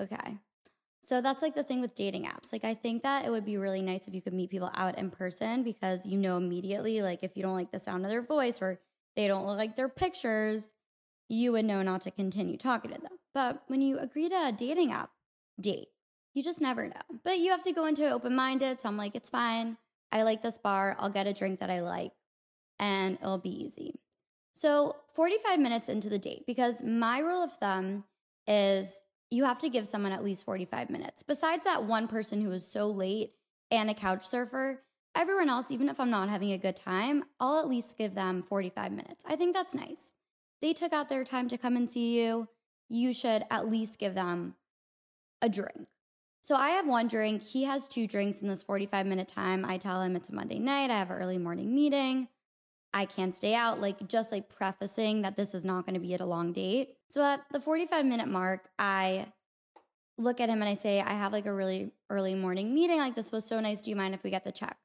okay. 0.00 0.38
So 1.04 1.20
that's 1.20 1.42
like 1.42 1.54
the 1.54 1.62
thing 1.62 1.80
with 1.80 1.94
dating 1.94 2.24
apps. 2.24 2.52
Like, 2.52 2.64
I 2.64 2.74
think 2.74 3.02
that 3.02 3.24
it 3.24 3.30
would 3.30 3.44
be 3.44 3.56
really 3.56 3.82
nice 3.82 4.06
if 4.06 4.14
you 4.14 4.22
could 4.22 4.34
meet 4.34 4.50
people 4.50 4.70
out 4.74 4.98
in 4.98 5.10
person 5.10 5.62
because 5.62 6.06
you 6.06 6.16
know 6.16 6.36
immediately, 6.36 7.02
like, 7.02 7.20
if 7.22 7.36
you 7.36 7.42
don't 7.42 7.56
like 7.56 7.72
the 7.72 7.78
sound 7.78 8.04
of 8.04 8.10
their 8.10 8.22
voice 8.22 8.62
or 8.62 8.78
they 9.16 9.26
don't 9.26 9.46
look 9.46 9.58
like 9.58 9.76
their 9.76 9.88
pictures, 9.88 10.70
you 11.28 11.52
would 11.52 11.64
know 11.64 11.82
not 11.82 12.02
to 12.02 12.10
continue 12.10 12.56
talking 12.56 12.92
to 12.92 13.00
them. 13.00 13.18
But 13.34 13.62
when 13.66 13.82
you 13.82 13.98
agree 13.98 14.28
to 14.28 14.46
a 14.48 14.52
dating 14.52 14.92
app 14.92 15.10
date, 15.60 15.88
you 16.34 16.42
just 16.42 16.60
never 16.60 16.86
know. 16.86 17.18
But 17.24 17.38
you 17.38 17.50
have 17.50 17.62
to 17.64 17.72
go 17.72 17.86
into 17.86 18.06
it 18.06 18.12
open 18.12 18.34
minded. 18.34 18.80
So 18.80 18.88
I'm 18.88 18.96
like, 18.96 19.16
it's 19.16 19.30
fine. 19.30 19.78
I 20.12 20.22
like 20.22 20.42
this 20.42 20.58
bar. 20.58 20.96
I'll 20.98 21.08
get 21.08 21.26
a 21.26 21.32
drink 21.32 21.60
that 21.60 21.70
I 21.70 21.80
like 21.80 22.12
and 22.78 23.18
it'll 23.20 23.38
be 23.38 23.64
easy. 23.64 23.94
So 24.52 24.96
45 25.14 25.58
minutes 25.58 25.88
into 25.88 26.08
the 26.08 26.18
date, 26.18 26.44
because 26.46 26.82
my 26.82 27.18
rule 27.18 27.42
of 27.42 27.52
thumb 27.52 28.04
is 28.46 29.00
you 29.30 29.44
have 29.44 29.58
to 29.60 29.70
give 29.70 29.86
someone 29.86 30.12
at 30.12 30.22
least 30.22 30.44
45 30.44 30.90
minutes. 30.90 31.22
Besides 31.22 31.64
that 31.64 31.84
one 31.84 32.06
person 32.06 32.42
who 32.42 32.50
was 32.50 32.66
so 32.66 32.86
late 32.88 33.32
and 33.70 33.88
a 33.88 33.94
couch 33.94 34.26
surfer, 34.26 34.82
everyone 35.14 35.48
else, 35.48 35.70
even 35.70 35.88
if 35.88 35.98
I'm 35.98 36.10
not 36.10 36.28
having 36.28 36.52
a 36.52 36.58
good 36.58 36.76
time, 36.76 37.24
I'll 37.40 37.58
at 37.58 37.68
least 37.68 37.96
give 37.96 38.14
them 38.14 38.42
45 38.42 38.92
minutes. 38.92 39.24
I 39.26 39.36
think 39.36 39.54
that's 39.54 39.74
nice. 39.74 40.12
They 40.60 40.74
took 40.74 40.92
out 40.92 41.08
their 41.08 41.24
time 41.24 41.48
to 41.48 41.56
come 41.56 41.76
and 41.76 41.88
see 41.88 42.20
you. 42.20 42.48
You 42.88 43.14
should 43.14 43.44
at 43.50 43.70
least 43.70 43.98
give 43.98 44.14
them 44.14 44.56
a 45.40 45.48
drink. 45.48 45.88
So 46.42 46.56
I 46.56 46.70
have 46.70 46.88
one 46.88 47.06
drink. 47.06 47.44
He 47.44 47.64
has 47.64 47.86
two 47.86 48.08
drinks 48.08 48.42
in 48.42 48.48
this 48.48 48.64
45 48.64 49.06
minute 49.06 49.28
time. 49.28 49.64
I 49.64 49.78
tell 49.78 50.02
him 50.02 50.16
it's 50.16 50.28
a 50.28 50.34
Monday 50.34 50.58
night. 50.58 50.90
I 50.90 50.98
have 50.98 51.10
an 51.10 51.16
early 51.16 51.38
morning 51.38 51.72
meeting. 51.72 52.26
I 52.92 53.06
can't 53.06 53.34
stay 53.34 53.54
out, 53.54 53.80
like 53.80 54.06
just 54.08 54.32
like 54.32 54.50
prefacing 54.50 55.22
that 55.22 55.36
this 55.36 55.54
is 55.54 55.64
not 55.64 55.86
going 55.86 55.94
to 55.94 56.00
be 56.00 56.14
at 56.14 56.20
a 56.20 56.26
long 56.26 56.52
date. 56.52 56.96
So 57.08 57.24
at 57.24 57.44
the 57.52 57.60
45 57.60 58.04
minute 58.04 58.28
mark, 58.28 58.68
I 58.76 59.28
look 60.18 60.40
at 60.40 60.48
him 60.48 60.60
and 60.60 60.68
I 60.68 60.74
say, 60.74 61.00
I 61.00 61.12
have 61.12 61.32
like 61.32 61.46
a 61.46 61.52
really 61.52 61.92
early 62.10 62.34
morning 62.34 62.74
meeting. 62.74 62.98
Like, 62.98 63.14
this 63.14 63.32
was 63.32 63.44
so 63.44 63.60
nice. 63.60 63.80
Do 63.80 63.90
you 63.90 63.96
mind 63.96 64.14
if 64.14 64.24
we 64.24 64.30
get 64.30 64.44
the 64.44 64.52
check? 64.52 64.76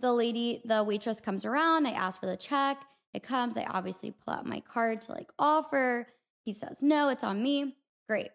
The 0.00 0.12
lady, 0.12 0.62
the 0.64 0.82
waitress 0.82 1.20
comes 1.20 1.44
around. 1.44 1.86
I 1.86 1.90
ask 1.90 2.18
for 2.18 2.26
the 2.26 2.36
check. 2.36 2.82
It 3.12 3.22
comes. 3.22 3.56
I 3.56 3.64
obviously 3.64 4.10
pull 4.10 4.34
out 4.34 4.46
my 4.46 4.60
card 4.60 5.02
to 5.02 5.12
like 5.12 5.30
offer. 5.38 6.08
He 6.44 6.52
says, 6.52 6.82
no, 6.82 7.08
it's 7.10 7.22
on 7.22 7.42
me. 7.42 7.76
Great. 8.08 8.30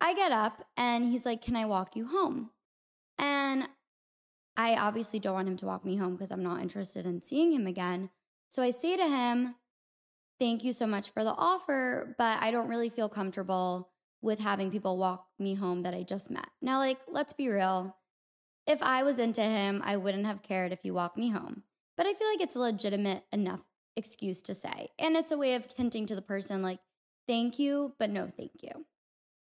I 0.00 0.14
get 0.14 0.32
up 0.32 0.64
and 0.76 1.04
he's 1.04 1.26
like, 1.26 1.42
Can 1.42 1.56
I 1.56 1.64
walk 1.64 1.96
you 1.96 2.06
home? 2.06 2.50
And 3.18 3.68
I 4.56 4.76
obviously 4.76 5.18
don't 5.18 5.34
want 5.34 5.48
him 5.48 5.56
to 5.58 5.66
walk 5.66 5.84
me 5.84 5.96
home 5.96 6.12
because 6.12 6.30
I'm 6.30 6.42
not 6.42 6.62
interested 6.62 7.06
in 7.06 7.22
seeing 7.22 7.52
him 7.52 7.66
again. 7.66 8.10
So 8.48 8.62
I 8.62 8.70
say 8.70 8.96
to 8.96 9.08
him, 9.08 9.54
Thank 10.40 10.62
you 10.62 10.72
so 10.72 10.86
much 10.86 11.10
for 11.10 11.24
the 11.24 11.34
offer, 11.34 12.14
but 12.18 12.42
I 12.42 12.50
don't 12.50 12.68
really 12.68 12.90
feel 12.90 13.08
comfortable 13.08 13.90
with 14.22 14.38
having 14.40 14.70
people 14.70 14.96
walk 14.96 15.26
me 15.38 15.54
home 15.54 15.82
that 15.82 15.94
I 15.94 16.02
just 16.02 16.30
met. 16.30 16.48
Now, 16.60 16.78
like, 16.78 16.98
let's 17.08 17.32
be 17.32 17.48
real. 17.48 17.96
If 18.66 18.82
I 18.82 19.02
was 19.02 19.18
into 19.18 19.42
him, 19.42 19.82
I 19.84 19.96
wouldn't 19.96 20.26
have 20.26 20.42
cared 20.42 20.72
if 20.72 20.80
he 20.82 20.90
walked 20.90 21.16
me 21.16 21.30
home. 21.30 21.62
But 21.96 22.06
I 22.06 22.14
feel 22.14 22.28
like 22.28 22.40
it's 22.40 22.54
a 22.54 22.60
legitimate 22.60 23.24
enough 23.32 23.60
excuse 23.96 24.42
to 24.42 24.54
say. 24.54 24.88
And 24.98 25.16
it's 25.16 25.32
a 25.32 25.38
way 25.38 25.54
of 25.54 25.66
hinting 25.76 26.06
to 26.06 26.14
the 26.14 26.22
person, 26.22 26.62
like, 26.62 26.80
thank 27.26 27.58
you, 27.58 27.94
but 27.98 28.10
no 28.10 28.28
thank 28.28 28.62
you. 28.62 28.86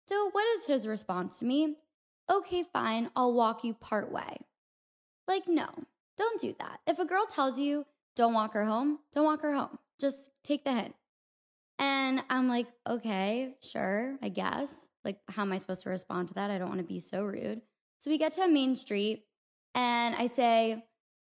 So, 0.09 0.31
what 0.31 0.47
is 0.59 0.67
his 0.67 0.87
response 0.87 1.41
to 1.41 1.45
me? 1.45 1.77
Okay, 2.31 2.65
fine, 2.73 3.11
I'll 3.17 3.33
walk 3.33 3.65
you 3.65 3.75
part 3.75 4.11
way. 4.11 4.39
Like, 5.29 5.45
no, 5.47 5.69
don't 6.17 6.41
do 6.41 6.55
that. 6.59 6.81
If 6.87 6.99
a 6.99 7.05
girl 7.05 7.27
tells 7.27 7.59
you, 7.59 7.87
don't 8.15 8.35
walk 8.35 8.55
her 8.55 8.65
home, 8.65 9.01
don't 9.13 9.25
walk 9.25 9.43
her 9.43 9.55
home. 9.55 9.79
Just 10.01 10.31
take 10.45 10.65
the 10.65 10.73
hint. 10.73 10.95
And 11.79 12.23
I'm 12.31 12.49
like, 12.49 12.67
okay, 12.89 13.55
sure, 13.63 14.17
I 14.23 14.29
guess. 14.29 14.89
Like, 15.05 15.19
how 15.29 15.43
am 15.43 15.53
I 15.53 15.59
supposed 15.59 15.83
to 15.83 15.91
respond 15.91 16.29
to 16.29 16.35
that? 16.35 16.51
I 16.51 16.59
don't 16.59 16.69
want 16.69 16.81
to 16.81 16.87
be 16.87 17.01
so 17.01 17.25
rude. 17.25 17.61
So 17.99 18.11
we 18.11 18.19
get 18.19 18.33
to 18.33 18.49
Main 18.49 18.75
Street 18.75 19.25
and 19.75 20.15
I 20.15 20.27
say, 20.27 20.85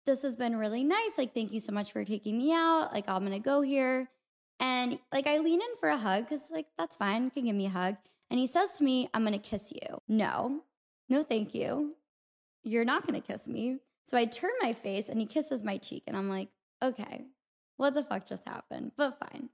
this 0.07 0.23
has 0.23 0.37
been 0.37 0.57
really 0.57 0.85
nice. 0.85 1.19
Like, 1.19 1.35
thank 1.35 1.53
you 1.53 1.61
so 1.61 1.73
much 1.73 1.93
for 1.93 2.05
taking 2.05 2.39
me 2.39 2.53
out. 2.53 2.93
Like, 2.93 3.09
I'm 3.09 3.21
going 3.21 3.33
to 3.33 3.39
go 3.39 3.61
here. 3.61 4.09
And 4.61 4.99
like, 5.13 5.27
I 5.27 5.39
lean 5.39 5.61
in 5.61 5.77
for 5.79 5.89
a 5.89 5.99
hug 5.99 6.25
because, 6.25 6.51
like, 6.51 6.67
that's 6.79 6.97
fine. 6.97 7.25
You 7.25 7.31
can 7.31 7.45
give 7.45 7.57
me 7.57 7.67
a 7.67 7.71
hug. 7.71 7.97
And 8.31 8.39
he 8.39 8.47
says 8.47 8.79
to 8.79 8.85
me, 8.85 9.09
I'm 9.15 9.25
going 9.25 9.39
to 9.39 9.39
kiss 9.39 9.73
you. 9.73 9.99
No, 10.07 10.63
no, 11.09 11.23
thank 11.23 11.55
you. 11.55 11.95
You're 12.63 12.85
not 12.85 13.07
going 13.07 13.21
to 13.21 13.27
kiss 13.27 13.49
me. 13.49 13.79
So 14.05 14.17
I 14.17 14.25
turn 14.25 14.51
my 14.63 14.73
face 14.73 15.09
and 15.09 15.21
he 15.21 15.27
kisses 15.27 15.63
my 15.63 15.79
cheek. 15.79 16.05
And 16.07 16.17
I'm 16.17 16.29
like, 16.29 16.49
okay, 16.83 17.27
what 17.77 17.95
the 17.95 18.03
fuck 18.03 18.27
just 18.27 18.47
happened? 18.47 18.93
But 18.97 19.19
fine. 19.19 19.49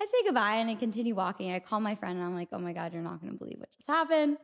I 0.00 0.04
say 0.04 0.24
goodbye 0.24 0.54
and 0.54 0.68
I 0.68 0.74
continue 0.74 1.14
walking. 1.14 1.52
I 1.52 1.60
call 1.60 1.80
my 1.80 1.94
friend 1.94 2.18
and 2.18 2.26
I'm 2.26 2.34
like, 2.34 2.48
oh 2.52 2.58
my 2.58 2.72
God, 2.72 2.92
you're 2.92 3.02
not 3.02 3.20
going 3.20 3.32
to 3.32 3.38
believe 3.38 3.58
what 3.58 3.70
just 3.70 3.88
happened. 3.88 4.38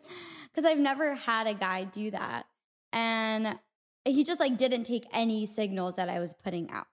Because 0.45 0.65
I've 0.65 0.79
never 0.79 1.15
had 1.15 1.47
a 1.47 1.55
guy 1.55 1.85
do 1.85 2.11
that. 2.13 2.47
And 2.93 3.59
he 4.05 4.25
just 4.25 4.41
like 4.41 4.57
didn't 4.57 4.85
take 4.85 5.07
any 5.13 5.47
signals 5.47 5.97
that 5.97 6.09
I 6.09 6.21
was 6.21 6.35
putting 6.35 6.71
out. 6.71 6.87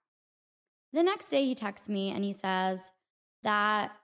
The 0.94 1.04
next 1.04 1.30
day 1.30 1.46
he 1.46 1.56
texts 1.56 1.90
me 1.90 2.10
and 2.10 2.24
he 2.24 2.34
says 2.34 2.92
that 3.44 3.96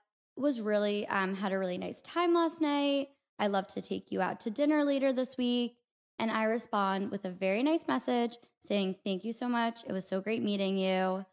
was 0.42 0.60
really 0.60 1.06
um, 1.08 1.34
had 1.34 1.52
a 1.52 1.58
really 1.58 1.78
nice 1.78 2.02
time 2.02 2.34
last 2.34 2.60
night. 2.60 3.08
I 3.38 3.46
love 3.46 3.66
to 3.68 3.80
take 3.80 4.12
you 4.12 4.20
out 4.20 4.40
to 4.40 4.50
dinner 4.50 4.84
later 4.84 5.12
this 5.12 5.36
week. 5.36 5.76
And 6.18 6.30
I 6.30 6.44
respond 6.44 7.10
with 7.10 7.24
a 7.24 7.30
very 7.30 7.62
nice 7.62 7.88
message 7.88 8.36
saying, 8.60 8.96
Thank 9.04 9.24
you 9.24 9.32
so 9.32 9.48
much. 9.48 9.82
It 9.86 9.92
was 9.92 10.06
so 10.06 10.20
great 10.20 10.42
meeting 10.42 10.76
you. 10.76 11.24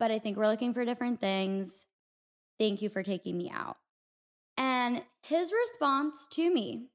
But 0.00 0.10
I 0.10 0.18
think 0.18 0.36
we're 0.36 0.48
looking 0.48 0.74
for 0.74 0.84
different 0.84 1.20
things. 1.20 1.86
Thank 2.58 2.82
you 2.82 2.88
for 2.88 3.02
taking 3.02 3.38
me 3.38 3.50
out. 3.54 3.76
And 4.56 5.02
his 5.22 5.52
response 5.52 6.26
to 6.32 6.52
me 6.52 6.88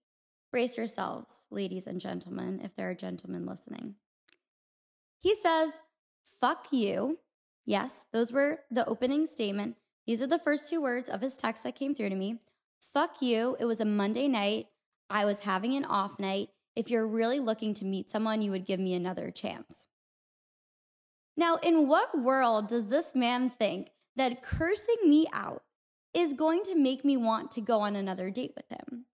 brace 0.51 0.77
yourselves, 0.77 1.45
ladies 1.51 1.87
and 1.87 2.01
gentlemen, 2.01 2.59
if 2.63 2.75
there 2.75 2.89
are 2.89 2.95
gentlemen 2.95 3.45
listening. 3.45 3.95
He 5.21 5.35
says, 5.35 5.79
fuck 6.39 6.67
you. 6.71 7.19
Yes, 7.65 8.05
those 8.11 8.31
were 8.31 8.61
the 8.71 8.85
opening 8.87 9.27
statement. 9.27 9.75
These 10.09 10.23
are 10.23 10.27
the 10.27 10.39
first 10.39 10.71
two 10.71 10.81
words 10.81 11.07
of 11.07 11.21
his 11.21 11.37
text 11.37 11.63
that 11.63 11.75
came 11.75 11.93
through 11.93 12.09
to 12.09 12.15
me. 12.15 12.39
Fuck 12.81 13.21
you. 13.21 13.55
It 13.59 13.65
was 13.65 13.79
a 13.79 13.85
Monday 13.85 14.27
night. 14.27 14.65
I 15.07 15.23
was 15.23 15.41
having 15.41 15.75
an 15.75 15.85
off 15.85 16.17
night. 16.17 16.49
If 16.75 16.89
you're 16.89 17.05
really 17.05 17.39
looking 17.39 17.75
to 17.75 17.85
meet 17.85 18.09
someone, 18.09 18.41
you 18.41 18.49
would 18.49 18.65
give 18.65 18.79
me 18.79 18.95
another 18.95 19.29
chance. 19.29 19.85
Now, 21.37 21.57
in 21.57 21.87
what 21.87 22.17
world 22.17 22.69
does 22.69 22.89
this 22.89 23.13
man 23.13 23.51
think 23.51 23.91
that 24.15 24.41
cursing 24.41 24.95
me 25.05 25.27
out 25.31 25.61
is 26.15 26.33
going 26.33 26.63
to 26.63 26.75
make 26.75 27.05
me 27.05 27.15
want 27.15 27.51
to 27.51 27.61
go 27.61 27.81
on 27.81 27.95
another 27.95 28.31
date 28.31 28.53
with 28.55 28.65
him? 28.67 29.05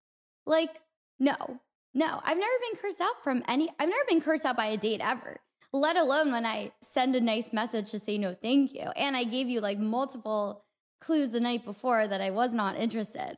Like, 0.46 0.80
no, 1.20 1.60
no. 1.94 2.22
I've 2.24 2.38
never 2.38 2.54
been 2.72 2.82
cursed 2.82 3.02
out 3.02 3.22
from 3.22 3.44
any, 3.50 3.68
I've 3.82 3.90
never 3.90 4.06
been 4.08 4.22
cursed 4.22 4.46
out 4.46 4.56
by 4.56 4.68
a 4.68 4.78
date 4.78 5.02
ever, 5.04 5.42
let 5.74 5.98
alone 5.98 6.32
when 6.32 6.46
I 6.46 6.72
send 6.82 7.18
a 7.18 7.22
nice 7.22 7.52
message 7.52 7.92
to 7.92 8.00
say 8.00 8.18
no, 8.18 8.34
thank 8.34 8.74
you. 8.74 8.92
And 8.96 9.18
I 9.18 9.26
gave 9.26 9.50
you 9.50 9.60
like 9.60 9.78
multiple 9.78 10.65
clues 11.00 11.32
the 11.32 11.40
night 11.40 11.66
before 11.66 12.08
that 12.08 12.22
I 12.22 12.30
was 12.30 12.54
not 12.54 12.78
interested. 12.78 13.38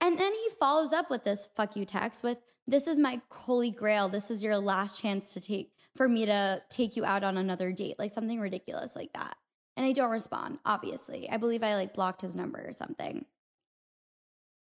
And 0.00 0.18
then 0.18 0.32
he 0.32 0.48
follows 0.60 0.92
up 0.92 1.10
with 1.10 1.24
this 1.24 1.48
fuck 1.56 1.76
you 1.76 1.84
text 1.84 2.22
with, 2.22 2.38
this 2.66 2.86
is 2.86 2.98
my 2.98 3.20
holy 3.30 3.70
grail. 3.70 4.08
This 4.08 4.30
is 4.30 4.42
your 4.42 4.58
last 4.58 5.00
chance 5.00 5.32
to 5.34 5.40
take 5.40 5.72
for 5.94 6.08
me 6.08 6.26
to 6.26 6.62
take 6.68 6.96
you 6.96 7.04
out 7.04 7.24
on 7.24 7.38
another 7.38 7.72
date, 7.72 7.98
like 7.98 8.10
something 8.10 8.40
ridiculous 8.40 8.94
like 8.94 9.12
that. 9.14 9.36
And 9.76 9.86
I 9.86 9.92
don't 9.92 10.10
respond, 10.10 10.58
obviously. 10.64 11.28
I 11.30 11.36
believe 11.36 11.62
I 11.62 11.74
like 11.74 11.94
blocked 11.94 12.22
his 12.22 12.36
number 12.36 12.64
or 12.66 12.72
something. 12.72 13.24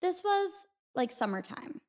This 0.02 0.23
was 0.23 0.50
like 0.94 1.11
summertime. 1.11 1.80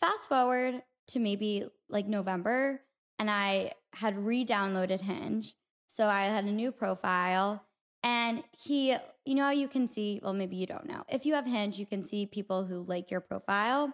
Fast 0.00 0.28
forward 0.28 0.82
to 1.08 1.18
maybe 1.18 1.64
like 1.88 2.06
November, 2.06 2.80
and 3.18 3.30
I 3.30 3.72
had 3.94 4.18
re 4.18 4.44
downloaded 4.44 5.00
Hinge. 5.00 5.54
So 5.86 6.06
I 6.06 6.24
had 6.24 6.44
a 6.44 6.52
new 6.52 6.72
profile, 6.72 7.65
and 8.06 8.44
he, 8.52 8.96
you 9.24 9.34
know, 9.34 9.50
you 9.50 9.66
can 9.66 9.88
see, 9.88 10.20
well, 10.22 10.32
maybe 10.32 10.54
you 10.54 10.64
don't 10.64 10.86
know. 10.86 11.02
If 11.08 11.26
you 11.26 11.34
have 11.34 11.44
Hinge, 11.44 11.76
you 11.80 11.86
can 11.86 12.04
see 12.04 12.24
people 12.24 12.64
who 12.64 12.84
like 12.84 13.10
your 13.10 13.20
profile. 13.20 13.92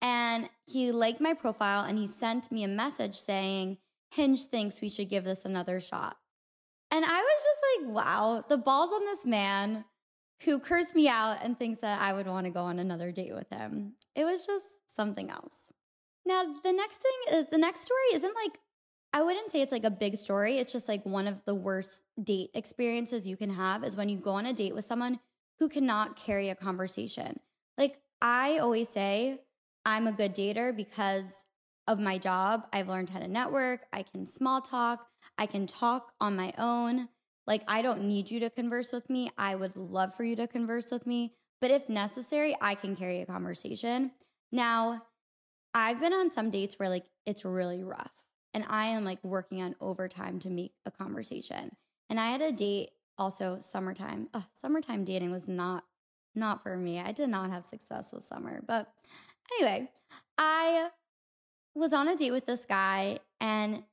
And 0.00 0.48
he 0.64 0.90
liked 0.90 1.20
my 1.20 1.34
profile 1.34 1.84
and 1.84 1.98
he 1.98 2.06
sent 2.06 2.50
me 2.50 2.64
a 2.64 2.68
message 2.68 3.14
saying, 3.14 3.76
Hinge 4.10 4.46
thinks 4.46 4.80
we 4.80 4.88
should 4.88 5.10
give 5.10 5.24
this 5.24 5.44
another 5.44 5.80
shot. 5.80 6.16
And 6.90 7.04
I 7.04 7.18
was 7.20 7.40
just 7.44 7.94
like, 7.94 7.94
wow, 7.94 8.42
the 8.48 8.56
balls 8.56 8.90
on 8.90 9.04
this 9.04 9.26
man 9.26 9.84
who 10.44 10.58
cursed 10.58 10.94
me 10.94 11.06
out 11.06 11.44
and 11.44 11.58
thinks 11.58 11.80
that 11.80 12.00
I 12.00 12.14
would 12.14 12.26
want 12.26 12.46
to 12.46 12.50
go 12.50 12.62
on 12.62 12.78
another 12.78 13.12
date 13.12 13.34
with 13.34 13.50
him. 13.50 13.96
It 14.16 14.24
was 14.24 14.46
just 14.46 14.64
something 14.88 15.30
else. 15.30 15.70
Now, 16.24 16.42
the 16.42 16.72
next 16.72 17.02
thing 17.02 17.38
is 17.38 17.46
the 17.50 17.58
next 17.58 17.82
story 17.82 18.14
isn't 18.14 18.34
like, 18.34 18.58
I 19.12 19.22
wouldn't 19.22 19.50
say 19.50 19.60
it's 19.60 19.72
like 19.72 19.84
a 19.84 19.90
big 19.90 20.16
story. 20.16 20.56
It's 20.56 20.72
just 20.72 20.88
like 20.88 21.04
one 21.04 21.28
of 21.28 21.44
the 21.44 21.54
worst 21.54 22.02
date 22.22 22.50
experiences 22.54 23.28
you 23.28 23.36
can 23.36 23.50
have 23.50 23.84
is 23.84 23.94
when 23.94 24.08
you 24.08 24.16
go 24.16 24.32
on 24.32 24.46
a 24.46 24.52
date 24.52 24.74
with 24.74 24.86
someone 24.86 25.20
who 25.58 25.68
cannot 25.68 26.16
carry 26.16 26.48
a 26.48 26.54
conversation. 26.54 27.38
Like 27.76 27.98
I 28.22 28.58
always 28.58 28.88
say, 28.88 29.40
I'm 29.84 30.06
a 30.06 30.12
good 30.12 30.34
dater 30.34 30.74
because 30.74 31.44
of 31.86 31.98
my 31.98 32.16
job. 32.16 32.66
I've 32.72 32.88
learned 32.88 33.10
how 33.10 33.18
to 33.18 33.28
network. 33.28 33.82
I 33.92 34.02
can 34.02 34.24
small 34.24 34.60
talk. 34.60 35.06
I 35.36 35.46
can 35.46 35.66
talk 35.66 36.12
on 36.20 36.36
my 36.36 36.54
own. 36.56 37.08
Like, 37.46 37.64
I 37.66 37.82
don't 37.82 38.04
need 38.04 38.30
you 38.30 38.38
to 38.40 38.50
converse 38.50 38.92
with 38.92 39.10
me. 39.10 39.30
I 39.36 39.56
would 39.56 39.76
love 39.76 40.14
for 40.14 40.22
you 40.22 40.36
to 40.36 40.46
converse 40.46 40.92
with 40.92 41.06
me. 41.06 41.34
But 41.60 41.72
if 41.72 41.88
necessary, 41.88 42.56
I 42.60 42.76
can 42.76 42.94
carry 42.94 43.20
a 43.20 43.26
conversation. 43.26 44.12
Now, 44.52 45.02
I've 45.74 46.00
been 46.00 46.12
on 46.12 46.30
some 46.30 46.50
dates 46.50 46.78
where 46.78 46.88
like 46.88 47.04
it's 47.26 47.44
really 47.44 47.82
rough 47.82 48.21
and 48.54 48.64
I 48.68 48.86
am 48.86 49.04
like 49.04 49.22
working 49.24 49.62
on 49.62 49.76
overtime 49.80 50.38
to 50.40 50.50
make 50.50 50.72
a 50.86 50.90
conversation. 50.90 51.76
And 52.10 52.20
I 52.20 52.30
had 52.30 52.42
a 52.42 52.52
date 52.52 52.90
also 53.18 53.58
summertime. 53.60 54.28
Ugh, 54.34 54.44
summertime 54.52 55.04
dating 55.04 55.30
was 55.30 55.48
not 55.48 55.84
not 56.34 56.62
for 56.62 56.76
me. 56.76 56.98
I 56.98 57.12
did 57.12 57.28
not 57.28 57.50
have 57.50 57.66
success 57.66 58.10
this 58.10 58.26
summer. 58.26 58.62
But 58.66 58.90
Anyway, 59.60 59.90
I 60.38 60.88
was 61.74 61.92
on 61.92 62.08
a 62.08 62.16
date 62.16 62.30
with 62.30 62.46
this 62.46 62.64
guy, 62.64 63.18
and 63.40 63.84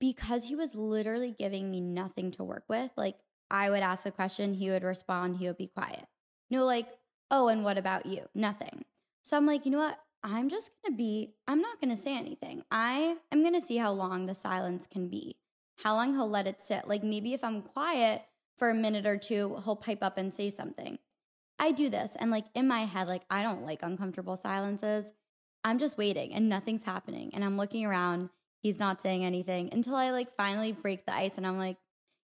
because 0.00 0.48
he 0.48 0.54
was 0.54 0.74
literally 0.74 1.34
giving 1.36 1.70
me 1.70 1.80
nothing 1.80 2.30
to 2.32 2.44
work 2.44 2.64
with, 2.68 2.90
like 2.96 3.16
I 3.50 3.70
would 3.70 3.82
ask 3.82 4.06
a 4.06 4.10
question, 4.10 4.54
he 4.54 4.70
would 4.70 4.84
respond, 4.84 5.36
he 5.36 5.46
would 5.46 5.56
be 5.56 5.68
quiet. 5.68 6.04
No, 6.50 6.64
like, 6.64 6.86
oh, 7.30 7.48
and 7.48 7.64
what 7.64 7.78
about 7.78 8.06
you? 8.06 8.28
Nothing. 8.34 8.84
So 9.22 9.36
I'm 9.36 9.46
like, 9.46 9.64
you 9.64 9.72
know 9.72 9.78
what? 9.78 9.98
I'm 10.22 10.48
just 10.48 10.70
gonna 10.82 10.96
be, 10.96 11.34
I'm 11.46 11.60
not 11.60 11.80
gonna 11.80 11.96
say 11.96 12.16
anything. 12.16 12.64
I 12.70 13.16
am 13.32 13.42
gonna 13.42 13.60
see 13.60 13.76
how 13.76 13.92
long 13.92 14.26
the 14.26 14.34
silence 14.34 14.86
can 14.86 15.08
be, 15.08 15.36
how 15.84 15.94
long 15.94 16.14
he'll 16.14 16.28
let 16.28 16.46
it 16.46 16.60
sit. 16.60 16.88
Like 16.88 17.02
maybe 17.02 17.34
if 17.34 17.44
I'm 17.44 17.62
quiet 17.62 18.22
for 18.56 18.70
a 18.70 18.74
minute 18.74 19.06
or 19.06 19.16
two, 19.16 19.56
he'll 19.64 19.76
pipe 19.76 20.02
up 20.02 20.18
and 20.18 20.34
say 20.34 20.50
something. 20.50 20.98
I 21.58 21.72
do 21.72 21.88
this 21.88 22.16
and 22.18 22.30
like 22.30 22.46
in 22.54 22.68
my 22.68 22.80
head, 22.80 23.08
like 23.08 23.22
I 23.30 23.42
don't 23.42 23.64
like 23.64 23.82
uncomfortable 23.82 24.36
silences. 24.36 25.12
I'm 25.64 25.78
just 25.78 25.98
waiting 25.98 26.32
and 26.32 26.48
nothing's 26.48 26.84
happening. 26.84 27.30
And 27.34 27.44
I'm 27.44 27.56
looking 27.56 27.84
around. 27.84 28.30
He's 28.62 28.80
not 28.80 29.00
saying 29.00 29.24
anything 29.24 29.68
until 29.72 29.94
I 29.94 30.10
like 30.10 30.36
finally 30.36 30.72
break 30.72 31.06
the 31.06 31.14
ice 31.14 31.36
and 31.36 31.46
I'm 31.46 31.58
like, 31.58 31.76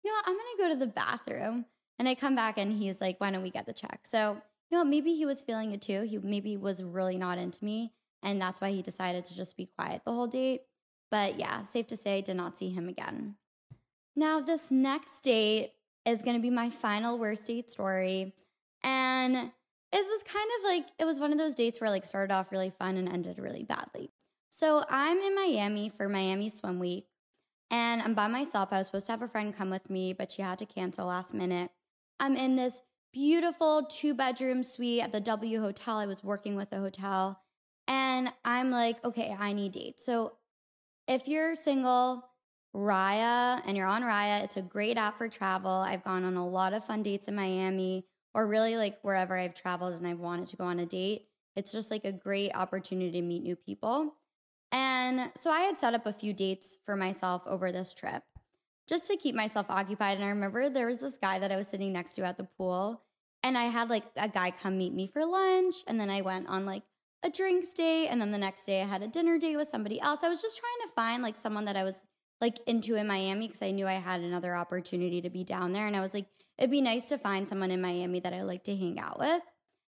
you 0.05 0.11
know 0.11 0.15
what? 0.17 0.29
I'm 0.29 0.35
going 0.35 0.47
to 0.57 0.63
go 0.63 0.69
to 0.71 0.79
the 0.79 0.93
bathroom. 0.93 1.67
And 1.99 2.09
I 2.09 2.15
come 2.15 2.35
back 2.35 2.57
and 2.57 2.73
he's 2.73 3.01
like, 3.01 3.21
why 3.21 3.31
don't 3.31 3.43
we 3.43 3.51
get 3.51 3.67
the 3.67 3.75
check? 3.75 4.01
So, 4.05 4.41
know, 4.71 4.85
maybe 4.85 5.15
he 5.15 5.27
was 5.27 5.43
feeling 5.43 5.73
it 5.73 5.83
too. 5.83 6.03
He 6.03 6.19
maybe 6.19 6.57
was 6.57 6.83
really 6.83 7.19
not 7.19 7.39
into 7.39 7.65
me. 7.65 7.93
And 8.23 8.41
that's 8.41 8.61
why 8.61 8.71
he 8.71 8.83
decided 8.83 9.25
to 9.27 9.37
just 9.37 9.57
be 9.57 9.67
quiet 9.67 10.03
the 10.05 10.13
whole 10.13 10.27
date. 10.27 10.63
But 11.11 11.39
yeah, 11.39 11.63
safe 11.63 11.87
to 11.89 11.97
say, 11.97 12.23
did 12.23 12.37
not 12.37 12.57
see 12.57 12.71
him 12.71 12.89
again. 12.89 13.37
Now, 14.15 14.41
this 14.41 14.71
next 14.71 15.23
date 15.23 15.73
is 16.05 16.23
going 16.23 16.37
to 16.37 16.43
be 16.43 16.51
my 16.51 16.71
final 16.71 17.19
worst 17.19 17.47
date 17.47 17.71
story. 17.71 18.35
And 18.83 19.35
it 19.37 19.53
was 19.93 20.23
kind 20.23 20.51
of 20.59 20.65
like, 20.65 20.87
it 20.99 21.05
was 21.05 21.19
one 21.19 21.33
of 21.33 21.39
those 21.39 21.55
dates 21.55 21.81
where 21.81 21.91
like 21.91 22.05
started 22.05 22.33
off 22.33 22.53
really 22.53 22.71
fun 22.71 22.97
and 22.97 23.09
ended 23.09 23.39
really 23.39 23.65
badly. 23.65 24.11
So 24.51 24.85
I'm 24.89 25.19
in 25.19 25.35
Miami 25.35 25.89
for 25.89 26.09
Miami 26.09 26.49
Swim 26.49 26.79
Week 26.79 27.07
and 27.71 28.03
I'm 28.03 28.15
by 28.15 28.29
myself. 28.29 28.73
I 28.73 28.79
was 28.79 28.87
supposed 28.87 29.07
to 29.07 29.13
have 29.13 29.23
a 29.23 29.29
friend 29.29 29.57
come 29.57 29.71
with 29.71 29.91
me, 29.91 30.13
but 30.13 30.33
she 30.33 30.43
had 30.43 30.59
to 30.59 30.67
cancel 30.67 31.07
last 31.07 31.35
minute. 31.35 31.71
I'm 32.19 32.37
in 32.37 32.57
this 32.57 32.83
beautiful 33.13 33.85
two 33.85 34.15
bedroom 34.15 34.63
suite 34.63 35.03
at 35.03 35.13
the 35.13 35.21
W 35.21 35.61
Hotel. 35.61 35.97
I 35.97 36.07
was 36.07 36.23
working 36.23 36.57
with 36.57 36.73
a 36.73 36.79
hotel 36.79 37.41
and 37.89 38.33
I'm 38.45 38.71
like, 38.71 39.05
okay, 39.05 39.35
I 39.39 39.53
need 39.53 39.73
dates. 39.73 40.05
So 40.05 40.35
if 41.09 41.27
you're 41.27 41.57
single, 41.57 42.25
Raya 42.75 43.61
and 43.67 43.77
you're 43.77 43.87
on 43.87 44.03
Raya, 44.03 44.45
it's 44.45 44.57
a 44.57 44.63
great 44.63 44.97
app 44.97 45.19
for 45.19 45.29
travel. 45.29 45.73
I've 45.73 46.05
gone 46.05 46.25
on 46.25 46.37
a 46.37 46.47
lot 46.47 46.73
of 46.73 46.85
fun 46.85 47.03
dates 47.03 47.27
in 47.27 47.35
Miami 47.35 48.07
or 48.33 48.47
really 48.47 48.77
like 48.77 48.99
wherever 49.03 49.37
I've 49.37 49.55
traveled 49.55 49.95
and 49.95 50.07
I've 50.07 50.21
wanted 50.21 50.47
to 50.49 50.57
go 50.57 50.65
on 50.65 50.79
a 50.79 50.87
date. 50.87 51.27
It's 51.57 51.73
just 51.73 51.91
like 51.91 52.05
a 52.05 52.13
great 52.13 52.53
opportunity 52.55 53.11
to 53.13 53.23
meet 53.23 53.43
new 53.43 53.57
people. 53.57 54.15
And 54.71 55.33
so 55.37 55.51
I 55.51 55.63
had 55.63 55.79
set 55.79 55.95
up 55.95 56.07
a 56.07 56.13
few 56.13 56.33
dates 56.33 56.79
for 56.85 56.95
myself 56.95 57.43
over 57.47 57.73
this 57.73 57.93
trip 57.93 58.23
just 58.91 59.07
to 59.07 59.17
keep 59.17 59.37
myself 59.37 59.71
occupied. 59.71 60.17
And 60.17 60.25
I 60.25 60.31
remember 60.31 60.69
there 60.69 60.89
was 60.89 61.01
this 61.01 61.17
guy 61.17 61.39
that 61.39 61.53
I 61.53 61.57
was 61.57 61.69
sitting 61.69 61.93
next 61.93 62.15
to 62.17 62.25
at 62.25 62.37
the 62.37 62.45
pool. 62.45 63.03
And 63.45 63.57
I 63.57 63.65
had 63.65 63.89
like 63.89 64.03
a 64.17 64.29
guy 64.29 64.51
come 64.51 64.77
meet 64.77 64.93
me 64.93 65.07
for 65.07 65.25
lunch. 65.25 65.77
And 65.87 65.99
then 65.99 66.11
I 66.11 66.23
went 66.23 66.49
on 66.49 66.67
like 66.67 66.83
a 67.23 67.31
drinks 67.31 67.73
date. 67.73 68.09
And 68.09 68.21
then 68.21 68.33
the 68.33 68.39
next 68.39 68.67
day 68.67 68.83
I 68.83 68.87
had 68.87 69.03
a 69.03 69.09
dinner 69.09 69.39
date 69.39 69.57
with 69.57 69.69
somebody 69.69 70.01
else. 70.01 70.25
I 70.25 70.29
was 70.29 70.43
just 70.43 70.59
trying 70.59 70.89
to 70.89 70.95
find 70.95 71.23
like 71.23 71.37
someone 71.37 71.67
that 71.67 71.77
I 71.77 71.85
was 71.85 72.03
like 72.41 72.59
into 72.67 72.97
in 72.97 73.07
Miami 73.07 73.47
because 73.47 73.63
I 73.63 73.71
knew 73.71 73.87
I 73.87 73.95
had 73.95 74.23
another 74.23 74.57
opportunity 74.57 75.23
to 75.23 75.31
be 75.31 75.45
down 75.45 75.73
there. 75.73 75.87
And 75.87 75.97
I 75.97 76.01
was 76.01 76.13
like, 76.13 76.27
it'd 76.59 76.71
be 76.71 76.83
nice 76.83 77.09
to 77.11 77.19
find 77.19 77.47
someone 77.47 77.71
in 77.71 77.81
Miami 77.81 78.19
that 78.21 78.35
I 78.35 78.43
like 78.43 78.65
to 78.65 78.77
hang 78.77 78.99
out 78.99 79.21
with. 79.21 79.43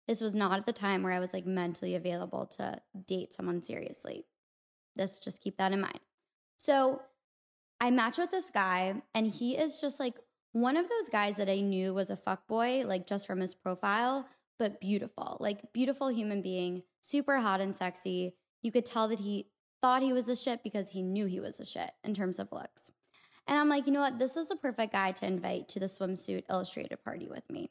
This 0.06 0.20
was 0.20 0.34
not 0.34 0.58
at 0.58 0.66
the 0.66 0.72
time 0.72 1.02
where 1.02 1.12
I 1.12 1.20
was 1.20 1.32
like 1.32 1.46
mentally 1.46 1.94
available 1.94 2.46
to 2.58 2.80
date 3.06 3.32
someone 3.32 3.62
seriously. 3.62 4.26
Let's 4.94 5.18
just 5.18 5.40
keep 5.40 5.56
that 5.56 5.72
in 5.72 5.80
mind. 5.80 6.00
So 6.58 7.00
I 7.80 7.90
match 7.90 8.18
with 8.18 8.30
this 8.30 8.50
guy, 8.50 9.02
and 9.14 9.26
he 9.26 9.56
is 9.56 9.80
just 9.80 9.98
like 9.98 10.18
one 10.52 10.76
of 10.76 10.88
those 10.88 11.08
guys 11.10 11.36
that 11.36 11.48
I 11.48 11.60
knew 11.60 11.94
was 11.94 12.10
a 12.10 12.16
fuck 12.16 12.46
boy, 12.46 12.84
like 12.86 13.06
just 13.06 13.26
from 13.26 13.40
his 13.40 13.54
profile, 13.54 14.28
but 14.58 14.80
beautiful, 14.80 15.38
like 15.40 15.72
beautiful 15.72 16.08
human 16.08 16.42
being, 16.42 16.82
super 17.00 17.38
hot 17.38 17.60
and 17.60 17.74
sexy. 17.74 18.34
You 18.62 18.70
could 18.70 18.84
tell 18.84 19.08
that 19.08 19.20
he 19.20 19.46
thought 19.80 20.02
he 20.02 20.12
was 20.12 20.28
a 20.28 20.36
shit 20.36 20.62
because 20.62 20.90
he 20.90 21.02
knew 21.02 21.26
he 21.26 21.40
was 21.40 21.58
a 21.58 21.64
shit 21.64 21.90
in 22.04 22.12
terms 22.14 22.38
of 22.38 22.52
looks. 22.52 22.90
And 23.46 23.58
I'm 23.58 23.68
like, 23.68 23.86
you 23.86 23.92
know 23.92 24.00
what? 24.00 24.18
This 24.18 24.36
is 24.36 24.48
the 24.48 24.56
perfect 24.56 24.92
guy 24.92 25.12
to 25.12 25.26
invite 25.26 25.68
to 25.70 25.80
the 25.80 25.86
swimsuit 25.86 26.44
illustrated 26.50 27.02
party 27.02 27.28
with 27.28 27.48
me. 27.50 27.70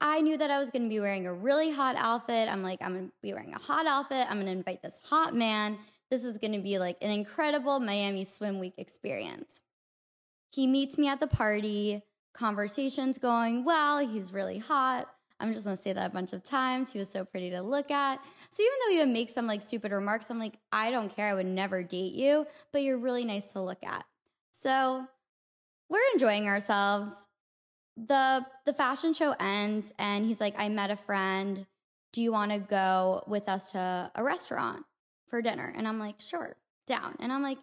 I 0.00 0.20
knew 0.20 0.36
that 0.36 0.50
I 0.50 0.58
was 0.58 0.70
going 0.70 0.82
to 0.82 0.88
be 0.88 1.00
wearing 1.00 1.26
a 1.26 1.32
really 1.32 1.70
hot 1.72 1.96
outfit. 1.96 2.48
I'm 2.48 2.62
like, 2.62 2.80
I'm 2.82 2.94
going 2.94 3.08
to 3.08 3.12
be 3.22 3.32
wearing 3.32 3.54
a 3.54 3.58
hot 3.58 3.86
outfit. 3.86 4.26
I'm 4.28 4.36
going 4.36 4.46
to 4.46 4.52
invite 4.52 4.82
this 4.82 5.00
hot 5.04 5.34
man. 5.34 5.78
This 6.10 6.24
is 6.24 6.38
going 6.38 6.52
to 6.52 6.60
be 6.60 6.78
like 6.78 6.96
an 7.02 7.10
incredible 7.10 7.80
Miami 7.80 8.24
Swim 8.24 8.58
Week 8.58 8.74
experience. 8.78 9.60
He 10.50 10.66
meets 10.66 10.96
me 10.96 11.08
at 11.08 11.20
the 11.20 11.26
party. 11.26 12.02
Conversation's 12.32 13.18
going 13.18 13.64
well. 13.64 13.98
He's 13.98 14.32
really 14.32 14.58
hot. 14.58 15.06
I'm 15.40 15.52
just 15.52 15.64
gonna 15.64 15.76
say 15.76 15.92
that 15.92 16.06
a 16.06 16.12
bunch 16.12 16.32
of 16.32 16.42
times. 16.42 16.92
He 16.92 16.98
was 16.98 17.08
so 17.08 17.24
pretty 17.24 17.50
to 17.50 17.62
look 17.62 17.90
at. 17.90 18.20
So 18.50 18.62
even 18.62 18.74
though 18.80 18.92
he 18.92 18.98
would 18.98 19.12
make 19.12 19.30
some 19.30 19.46
like 19.46 19.62
stupid 19.62 19.92
remarks, 19.92 20.30
I'm 20.30 20.38
like, 20.38 20.58
I 20.72 20.90
don't 20.90 21.14
care. 21.14 21.28
I 21.28 21.34
would 21.34 21.46
never 21.46 21.82
date 21.82 22.14
you, 22.14 22.46
but 22.72 22.82
you're 22.82 22.98
really 22.98 23.24
nice 23.24 23.52
to 23.52 23.60
look 23.60 23.84
at. 23.84 24.04
So 24.50 25.06
we're 25.88 26.00
enjoying 26.12 26.48
ourselves. 26.48 27.12
The 27.96 28.44
the 28.66 28.72
fashion 28.72 29.12
show 29.12 29.34
ends 29.38 29.92
and 29.98 30.24
he's 30.24 30.40
like, 30.40 30.54
I 30.58 30.68
met 30.68 30.90
a 30.90 30.96
friend. 30.96 31.66
Do 32.12 32.22
you 32.22 32.32
want 32.32 32.52
to 32.52 32.58
go 32.58 33.22
with 33.26 33.48
us 33.48 33.72
to 33.72 34.10
a 34.14 34.24
restaurant 34.24 34.84
for 35.28 35.42
dinner? 35.42 35.72
And 35.76 35.86
I'm 35.86 35.98
like, 35.98 36.20
sure, 36.20 36.56
down. 36.86 37.14
And 37.20 37.32
I'm 37.32 37.42
like, 37.42 37.58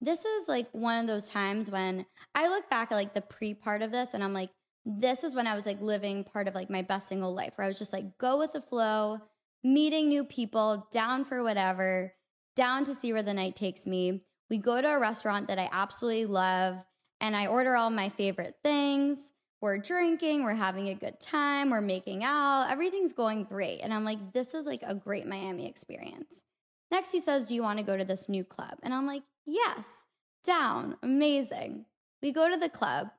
this 0.00 0.24
is 0.24 0.48
like 0.48 0.68
one 0.72 0.98
of 0.98 1.06
those 1.06 1.28
times 1.28 1.70
when 1.70 2.06
I 2.34 2.48
look 2.48 2.70
back 2.70 2.90
at 2.90 2.96
like 2.96 3.14
the 3.14 3.20
pre 3.20 3.54
part 3.54 3.82
of 3.82 3.92
this 3.92 4.14
and 4.14 4.24
I'm 4.24 4.32
like, 4.32 4.50
this 4.86 5.24
is 5.24 5.34
when 5.34 5.46
I 5.46 5.54
was 5.54 5.66
like 5.66 5.80
living 5.80 6.24
part 6.24 6.48
of 6.48 6.54
like 6.54 6.70
my 6.70 6.82
best 6.82 7.08
single 7.08 7.34
life 7.34 7.52
where 7.56 7.66
I 7.66 7.68
was 7.68 7.78
just 7.78 7.92
like, 7.92 8.18
go 8.18 8.38
with 8.38 8.54
the 8.54 8.62
flow, 8.62 9.18
meeting 9.62 10.08
new 10.08 10.24
people, 10.24 10.88
down 10.90 11.24
for 11.24 11.42
whatever, 11.42 12.14
down 12.56 12.84
to 12.84 12.94
see 12.94 13.12
where 13.12 13.22
the 13.22 13.34
night 13.34 13.56
takes 13.56 13.86
me. 13.86 14.22
We 14.48 14.58
go 14.58 14.80
to 14.80 14.88
a 14.88 14.98
restaurant 14.98 15.48
that 15.48 15.58
I 15.58 15.68
absolutely 15.70 16.26
love 16.26 16.82
and 17.20 17.36
I 17.36 17.46
order 17.46 17.76
all 17.76 17.90
my 17.90 18.08
favorite 18.08 18.56
things. 18.64 19.30
We're 19.60 19.78
drinking, 19.78 20.42
we're 20.42 20.54
having 20.54 20.88
a 20.88 20.94
good 20.94 21.20
time, 21.20 21.68
we're 21.68 21.82
making 21.82 22.24
out, 22.24 22.68
everything's 22.70 23.12
going 23.12 23.44
great. 23.44 23.80
And 23.80 23.92
I'm 23.92 24.06
like, 24.06 24.32
this 24.32 24.54
is 24.54 24.64
like 24.64 24.82
a 24.82 24.94
great 24.94 25.26
Miami 25.26 25.68
experience. 25.68 26.42
Next, 26.90 27.12
he 27.12 27.20
says, 27.20 27.48
Do 27.48 27.54
you 27.54 27.62
want 27.62 27.78
to 27.78 27.84
go 27.84 27.96
to 27.96 28.04
this 28.04 28.28
new 28.28 28.44
club? 28.44 28.78
And 28.82 28.92
I'm 28.92 29.06
like, 29.06 29.22
Yes, 29.46 30.04
down, 30.44 30.96
amazing. 31.02 31.86
We 32.22 32.32
go 32.32 32.50
to 32.50 32.56
the 32.56 32.68
club, 32.68 33.10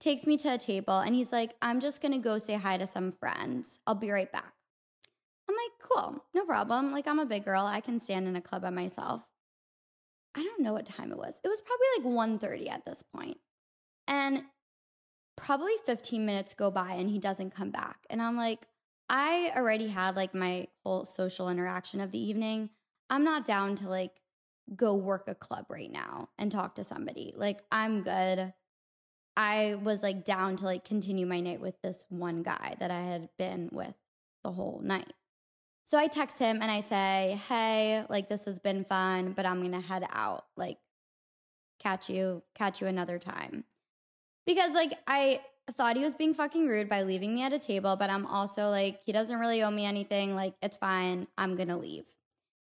takes 0.00 0.26
me 0.26 0.36
to 0.38 0.54
a 0.54 0.58
table, 0.58 0.98
and 0.98 1.14
he's 1.14 1.32
like, 1.32 1.54
I'm 1.62 1.80
just 1.80 2.02
gonna 2.02 2.18
go 2.18 2.38
say 2.38 2.54
hi 2.54 2.76
to 2.76 2.86
some 2.86 3.12
friends. 3.12 3.80
I'll 3.86 3.94
be 3.94 4.10
right 4.10 4.30
back. 4.30 4.52
I'm 5.48 5.54
like, 5.54 5.72
cool, 5.80 6.24
no 6.34 6.44
problem. 6.44 6.92
Like, 6.92 7.06
I'm 7.06 7.18
a 7.18 7.26
big 7.26 7.44
girl. 7.44 7.66
I 7.66 7.80
can 7.80 8.00
stand 8.00 8.26
in 8.26 8.36
a 8.36 8.40
club 8.40 8.62
by 8.62 8.70
myself. 8.70 9.26
I 10.34 10.42
don't 10.42 10.62
know 10.62 10.72
what 10.72 10.86
time 10.86 11.12
it 11.12 11.18
was. 11.18 11.40
It 11.44 11.48
was 11.48 11.62
probably 11.62 12.16
like 12.18 12.40
1.30 12.40 12.70
at 12.70 12.84
this 12.86 13.02
point. 13.02 13.38
And 14.08 14.44
probably 15.36 15.72
15 15.86 16.24
minutes 16.24 16.54
go 16.54 16.70
by 16.70 16.92
and 16.92 17.10
he 17.10 17.18
doesn't 17.18 17.54
come 17.54 17.70
back. 17.70 17.98
And 18.10 18.20
I'm 18.20 18.36
like, 18.36 18.66
I 19.08 19.52
already 19.54 19.88
had 19.88 20.16
like 20.16 20.34
my 20.34 20.68
whole 20.84 21.04
social 21.04 21.48
interaction 21.48 22.00
of 22.00 22.10
the 22.10 22.18
evening. 22.18 22.70
I'm 23.14 23.22
not 23.22 23.44
down 23.44 23.76
to 23.76 23.88
like 23.88 24.10
go 24.74 24.96
work 24.96 25.28
a 25.28 25.36
club 25.36 25.66
right 25.68 25.90
now 25.90 26.30
and 26.36 26.50
talk 26.50 26.74
to 26.74 26.84
somebody. 26.84 27.32
Like, 27.36 27.60
I'm 27.70 28.02
good. 28.02 28.52
I 29.36 29.76
was 29.80 30.02
like 30.02 30.24
down 30.24 30.56
to 30.56 30.64
like 30.64 30.84
continue 30.84 31.24
my 31.24 31.38
night 31.38 31.60
with 31.60 31.80
this 31.80 32.06
one 32.08 32.42
guy 32.42 32.74
that 32.80 32.90
I 32.90 33.02
had 33.02 33.28
been 33.38 33.68
with 33.70 33.94
the 34.42 34.50
whole 34.50 34.80
night. 34.82 35.12
So 35.84 35.96
I 35.96 36.08
text 36.08 36.40
him 36.40 36.60
and 36.60 36.72
I 36.72 36.80
say, 36.80 37.38
Hey, 37.48 38.04
like 38.08 38.28
this 38.28 38.46
has 38.46 38.58
been 38.58 38.84
fun, 38.84 39.32
but 39.32 39.46
I'm 39.46 39.62
gonna 39.62 39.80
head 39.80 40.04
out. 40.10 40.46
Like, 40.56 40.78
catch 41.78 42.10
you, 42.10 42.42
catch 42.56 42.80
you 42.80 42.88
another 42.88 43.20
time. 43.20 43.62
Because 44.44 44.74
like 44.74 44.98
I 45.06 45.40
thought 45.70 45.96
he 45.96 46.02
was 46.02 46.16
being 46.16 46.34
fucking 46.34 46.66
rude 46.66 46.88
by 46.88 47.02
leaving 47.02 47.32
me 47.32 47.44
at 47.44 47.52
a 47.52 47.60
table, 47.60 47.94
but 47.94 48.10
I'm 48.10 48.26
also 48.26 48.70
like, 48.70 49.02
he 49.06 49.12
doesn't 49.12 49.38
really 49.38 49.62
owe 49.62 49.70
me 49.70 49.84
anything. 49.84 50.34
Like, 50.34 50.54
it's 50.60 50.78
fine. 50.78 51.28
I'm 51.38 51.54
gonna 51.54 51.78
leave. 51.78 52.06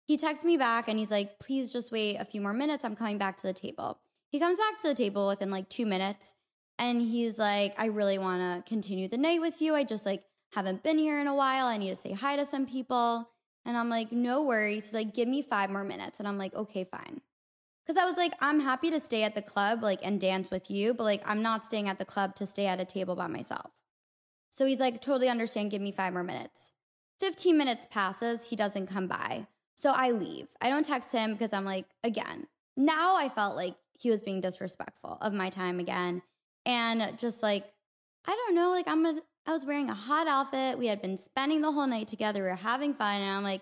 He 0.09 0.17
texts 0.17 0.43
me 0.43 0.57
back 0.57 0.87
and 0.87 0.97
he's 0.97 1.11
like, 1.11 1.37
please 1.37 1.71
just 1.71 1.91
wait 1.91 2.15
a 2.15 2.25
few 2.25 2.41
more 2.41 2.51
minutes. 2.51 2.83
I'm 2.83 2.95
coming 2.95 3.19
back 3.19 3.37
to 3.37 3.43
the 3.45 3.53
table. 3.53 3.99
He 4.31 4.39
comes 4.39 4.57
back 4.57 4.81
to 4.81 4.87
the 4.87 4.95
table 4.95 5.27
within 5.27 5.51
like 5.51 5.69
two 5.69 5.85
minutes 5.85 6.33
and 6.79 6.99
he's 6.99 7.37
like, 7.37 7.75
I 7.77 7.85
really 7.85 8.17
wanna 8.17 8.63
continue 8.67 9.07
the 9.07 9.19
night 9.19 9.39
with 9.39 9.61
you. 9.61 9.75
I 9.75 9.83
just 9.83 10.07
like 10.07 10.23
haven't 10.55 10.81
been 10.81 10.97
here 10.97 11.19
in 11.19 11.27
a 11.27 11.35
while. 11.35 11.67
I 11.67 11.77
need 11.77 11.89
to 11.89 11.95
say 11.95 12.13
hi 12.13 12.37
to 12.37 12.45
some 12.47 12.65
people. 12.65 13.29
And 13.67 13.77
I'm 13.77 13.87
like, 13.87 14.11
no 14.11 14.41
worries. 14.41 14.85
He's 14.85 14.95
like, 14.95 15.13
give 15.13 15.27
me 15.27 15.43
five 15.43 15.69
more 15.69 15.83
minutes. 15.83 16.17
And 16.17 16.27
I'm 16.27 16.39
like, 16.39 16.55
okay, 16.55 16.85
fine. 16.85 17.21
Cause 17.85 17.95
I 17.95 18.05
was 18.05 18.17
like, 18.17 18.33
I'm 18.41 18.61
happy 18.61 18.89
to 18.89 18.99
stay 18.99 19.21
at 19.21 19.35
the 19.35 19.43
club, 19.43 19.83
like, 19.83 19.99
and 20.01 20.19
dance 20.19 20.49
with 20.49 20.71
you, 20.71 20.95
but 20.95 21.03
like, 21.03 21.21
I'm 21.29 21.43
not 21.43 21.67
staying 21.67 21.87
at 21.87 21.99
the 21.99 22.05
club 22.05 22.33
to 22.37 22.47
stay 22.47 22.65
at 22.65 22.81
a 22.81 22.85
table 22.85 23.15
by 23.15 23.27
myself. 23.27 23.69
So 24.49 24.65
he's 24.65 24.79
like, 24.79 25.03
totally 25.03 25.29
understand. 25.29 25.69
Give 25.69 25.83
me 25.83 25.91
five 25.91 26.13
more 26.13 26.23
minutes. 26.23 26.71
15 27.19 27.55
minutes 27.55 27.85
passes. 27.91 28.49
He 28.49 28.55
doesn't 28.55 28.87
come 28.87 29.05
by. 29.05 29.45
So 29.79 29.91
I 29.91 30.11
leave. 30.11 30.49
I 30.59 30.69
don't 30.69 30.83
text 30.83 31.13
him 31.13 31.31
because 31.31 31.53
I'm 31.53 31.63
like, 31.63 31.85
again, 32.03 32.47
now 32.75 33.15
I 33.15 33.29
felt 33.29 33.55
like 33.55 33.75
he 33.97 34.11
was 34.11 34.21
being 34.21 34.41
disrespectful 34.41 35.17
of 35.21 35.31
my 35.31 35.49
time 35.49 35.79
again. 35.79 36.21
And 36.65 37.17
just 37.17 37.41
like, 37.41 37.63
I 38.25 38.31
don't 38.31 38.55
know, 38.55 38.71
like, 38.71 38.89
I'm 38.89 39.05
a, 39.05 39.21
I 39.47 39.53
was 39.53 39.65
wearing 39.65 39.89
a 39.89 39.93
hot 39.93 40.27
outfit. 40.27 40.77
We 40.77 40.87
had 40.87 41.01
been 41.01 41.15
spending 41.15 41.61
the 41.61 41.71
whole 41.71 41.87
night 41.87 42.09
together. 42.09 42.43
We 42.43 42.49
were 42.49 42.55
having 42.55 42.93
fun. 42.93 43.21
And 43.21 43.31
I'm 43.31 43.43
like, 43.45 43.61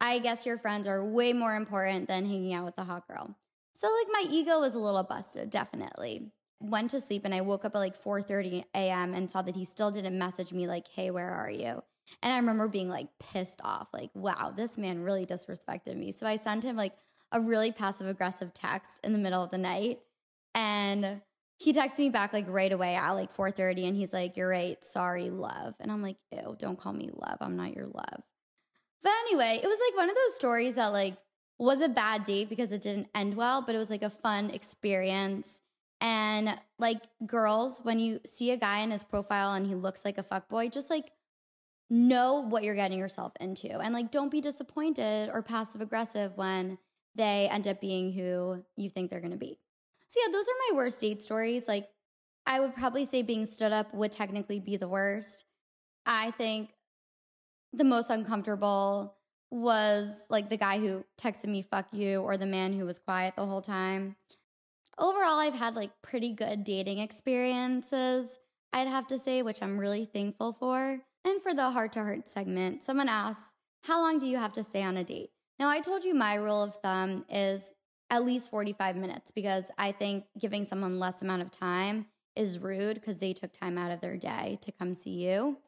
I 0.00 0.20
guess 0.20 0.46
your 0.46 0.56
friends 0.56 0.86
are 0.86 1.04
way 1.04 1.32
more 1.32 1.56
important 1.56 2.06
than 2.06 2.26
hanging 2.26 2.54
out 2.54 2.64
with 2.64 2.76
the 2.76 2.84
hot 2.84 3.08
girl. 3.08 3.34
So 3.74 3.88
like 3.88 4.06
my 4.12 4.30
ego 4.30 4.60
was 4.60 4.76
a 4.76 4.78
little 4.78 5.02
busted, 5.02 5.50
definitely. 5.50 6.30
Went 6.60 6.90
to 6.90 7.00
sleep 7.00 7.24
and 7.24 7.34
I 7.34 7.40
woke 7.40 7.64
up 7.64 7.74
at 7.74 7.78
like 7.80 8.00
4:30 8.00 8.66
a.m. 8.72 9.14
and 9.14 9.28
saw 9.28 9.42
that 9.42 9.56
he 9.56 9.64
still 9.64 9.90
didn't 9.90 10.16
message 10.16 10.52
me 10.52 10.68
like, 10.68 10.86
"Hey, 10.86 11.10
where 11.10 11.30
are 11.30 11.50
you?" 11.50 11.82
And 12.22 12.32
I 12.32 12.36
remember 12.36 12.68
being 12.68 12.88
like 12.88 13.08
pissed 13.18 13.60
off, 13.64 13.88
like, 13.92 14.10
"Wow, 14.14 14.52
this 14.54 14.76
man 14.76 15.02
really 15.02 15.24
disrespected 15.24 15.96
me." 15.96 16.12
So 16.12 16.26
I 16.26 16.36
sent 16.36 16.64
him 16.64 16.76
like 16.76 16.94
a 17.32 17.40
really 17.40 17.72
passive 17.72 18.06
aggressive 18.08 18.52
text 18.52 19.00
in 19.04 19.12
the 19.12 19.18
middle 19.18 19.42
of 19.42 19.50
the 19.50 19.58
night 19.58 20.00
and 20.54 21.20
he 21.58 21.72
texted 21.74 21.98
me 21.98 22.10
back 22.10 22.32
like 22.32 22.46
right 22.48 22.72
away 22.72 22.94
at 22.96 23.12
like 23.12 23.30
4:30 23.30 23.86
and 23.86 23.96
he's 23.96 24.12
like, 24.12 24.36
"You're 24.36 24.48
right. 24.48 24.82
Sorry, 24.82 25.28
love." 25.30 25.74
And 25.78 25.92
I'm 25.92 26.02
like, 26.02 26.16
"Ew, 26.32 26.56
don't 26.58 26.78
call 26.78 26.92
me 26.92 27.10
love. 27.12 27.36
I'm 27.40 27.56
not 27.56 27.74
your 27.74 27.86
love." 27.86 28.22
But 29.02 29.12
anyway, 29.26 29.60
it 29.62 29.66
was 29.66 29.78
like 29.88 29.96
one 29.96 30.08
of 30.08 30.16
those 30.16 30.34
stories 30.36 30.76
that 30.76 30.88
like 30.88 31.16
was 31.58 31.82
a 31.82 31.88
bad 31.88 32.24
date 32.24 32.48
because 32.48 32.72
it 32.72 32.80
didn't 32.80 33.08
end 33.14 33.36
well, 33.36 33.62
but 33.62 33.74
it 33.74 33.78
was 33.78 33.90
like 33.90 34.02
a 34.02 34.10
fun 34.10 34.50
experience. 34.50 35.60
And 36.00 36.58
like 36.78 37.02
girls, 37.26 37.80
when 37.82 37.98
you 37.98 38.20
see 38.24 38.50
a 38.52 38.56
guy 38.56 38.80
in 38.80 38.90
his 38.90 39.04
profile 39.04 39.52
and 39.52 39.66
he 39.66 39.74
looks 39.74 40.04
like 40.04 40.16
a 40.16 40.22
fuck 40.22 40.48
boy, 40.48 40.68
just 40.68 40.88
like 40.88 41.12
know 41.90 42.46
what 42.48 42.62
you're 42.62 42.76
getting 42.76 42.98
yourself 42.98 43.32
into. 43.40 43.78
And 43.78 43.92
like 43.92 44.10
don't 44.10 44.30
be 44.30 44.40
disappointed 44.40 45.28
or 45.32 45.42
passive 45.42 45.80
aggressive 45.80 46.36
when 46.36 46.78
they 47.16 47.48
end 47.50 47.66
up 47.66 47.80
being 47.80 48.12
who 48.12 48.64
you 48.76 48.88
think 48.88 49.10
they're 49.10 49.20
gonna 49.20 49.36
be. 49.36 49.58
So 50.06 50.20
yeah, 50.24 50.32
those 50.32 50.46
are 50.46 50.70
my 50.70 50.76
worst 50.76 51.00
date 51.00 51.22
stories. 51.22 51.66
Like 51.66 51.88
I 52.46 52.60
would 52.60 52.74
probably 52.74 53.04
say 53.04 53.22
being 53.22 53.44
stood 53.44 53.72
up 53.72 53.92
would 53.92 54.12
technically 54.12 54.60
be 54.60 54.76
the 54.76 54.88
worst. 54.88 55.44
I 56.06 56.30
think 56.32 56.70
the 57.72 57.84
most 57.84 58.10
uncomfortable 58.10 59.16
was 59.50 60.24
like 60.30 60.48
the 60.48 60.56
guy 60.56 60.78
who 60.78 61.04
texted 61.20 61.46
me 61.46 61.62
fuck 61.62 61.86
you 61.92 62.20
or 62.20 62.36
the 62.36 62.46
man 62.46 62.72
who 62.72 62.86
was 62.86 62.98
quiet 62.98 63.34
the 63.36 63.46
whole 63.46 63.60
time. 63.60 64.16
Overall, 64.98 65.38
I've 65.38 65.58
had 65.58 65.74
like 65.74 65.90
pretty 66.02 66.32
good 66.32 66.62
dating 66.62 66.98
experiences, 66.98 68.38
I'd 68.72 68.86
have 68.86 69.06
to 69.08 69.18
say, 69.18 69.42
which 69.42 69.62
I'm 69.62 69.78
really 69.78 70.04
thankful 70.04 70.52
for. 70.52 71.00
And 71.24 71.42
for 71.42 71.54
the 71.54 71.70
heart 71.70 71.92
to 71.92 72.00
haart 72.00 72.28
segment, 72.28 72.82
someone 72.82 73.08
asked, 73.08 73.52
How 73.84 74.00
long 74.00 74.18
do 74.18 74.26
you 74.26 74.38
have 74.38 74.52
to 74.54 74.64
stay 74.64 74.82
on 74.82 74.96
a 74.96 75.04
date? 75.04 75.30
Now, 75.58 75.68
I 75.68 75.80
told 75.80 76.04
you 76.04 76.14
my 76.14 76.34
rule 76.34 76.62
of 76.62 76.74
thumb 76.76 77.24
is 77.28 77.72
at 78.10 78.24
least 78.24 78.50
45 78.50 78.96
minutes 78.96 79.30
because 79.30 79.70
I 79.78 79.92
think 79.92 80.24
giving 80.38 80.64
someone 80.64 80.98
less 80.98 81.22
amount 81.22 81.42
of 81.42 81.50
time 81.50 82.06
is 82.34 82.58
rude 82.58 82.94
because 82.94 83.18
they 83.18 83.32
took 83.32 83.52
time 83.52 83.76
out 83.76 83.90
of 83.90 84.00
their 84.00 84.16
day 84.16 84.58
to 84.62 84.72
come 84.72 84.94
see 84.94 85.26
you. 85.26 85.58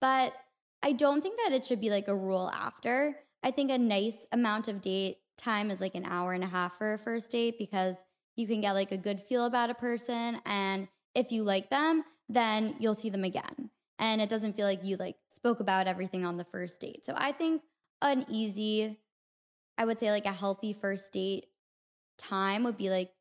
But 0.00 0.34
I 0.82 0.92
don't 0.92 1.22
think 1.22 1.38
that 1.44 1.52
it 1.54 1.64
should 1.64 1.80
be 1.80 1.90
like 1.90 2.08
a 2.08 2.16
rule 2.16 2.50
after. 2.54 3.16
I 3.42 3.50
think 3.50 3.70
a 3.70 3.78
nice 3.78 4.26
amount 4.32 4.68
of 4.68 4.80
date 4.80 5.18
time 5.36 5.70
is 5.70 5.80
like 5.80 5.94
an 5.94 6.04
hour 6.04 6.32
and 6.32 6.44
a 6.44 6.48
half 6.48 6.78
for 6.78 6.94
a 6.94 6.98
first 6.98 7.30
date 7.30 7.58
because 7.58 8.04
you 8.36 8.46
can 8.46 8.60
get 8.60 8.72
like 8.72 8.92
a 8.92 8.96
good 8.96 9.20
feel 9.20 9.44
about 9.44 9.70
a 9.70 9.74
person. 9.74 10.40
And 10.46 10.88
if 11.14 11.30
you 11.30 11.42
like 11.42 11.70
them, 11.70 12.04
then 12.28 12.76
you'll 12.78 12.94
see 12.94 13.10
them 13.10 13.24
again. 13.24 13.70
And 13.98 14.20
it 14.20 14.28
doesn't 14.28 14.56
feel 14.56 14.66
like 14.66 14.84
you 14.84 14.96
like 14.96 15.16
spoke 15.28 15.60
about 15.60 15.86
everything 15.86 16.24
on 16.24 16.36
the 16.36 16.44
first 16.44 16.80
date. 16.80 17.06
So 17.06 17.14
I 17.16 17.32
think 17.32 17.62
an 18.02 18.26
easy, 18.28 18.98
I 19.78 19.84
would 19.84 19.98
say 19.98 20.10
like 20.10 20.26
a 20.26 20.32
healthy 20.32 20.72
first 20.72 21.12
date 21.12 21.46
time 22.18 22.64
would 22.64 22.76
be 22.76 22.90
like 22.90 23.12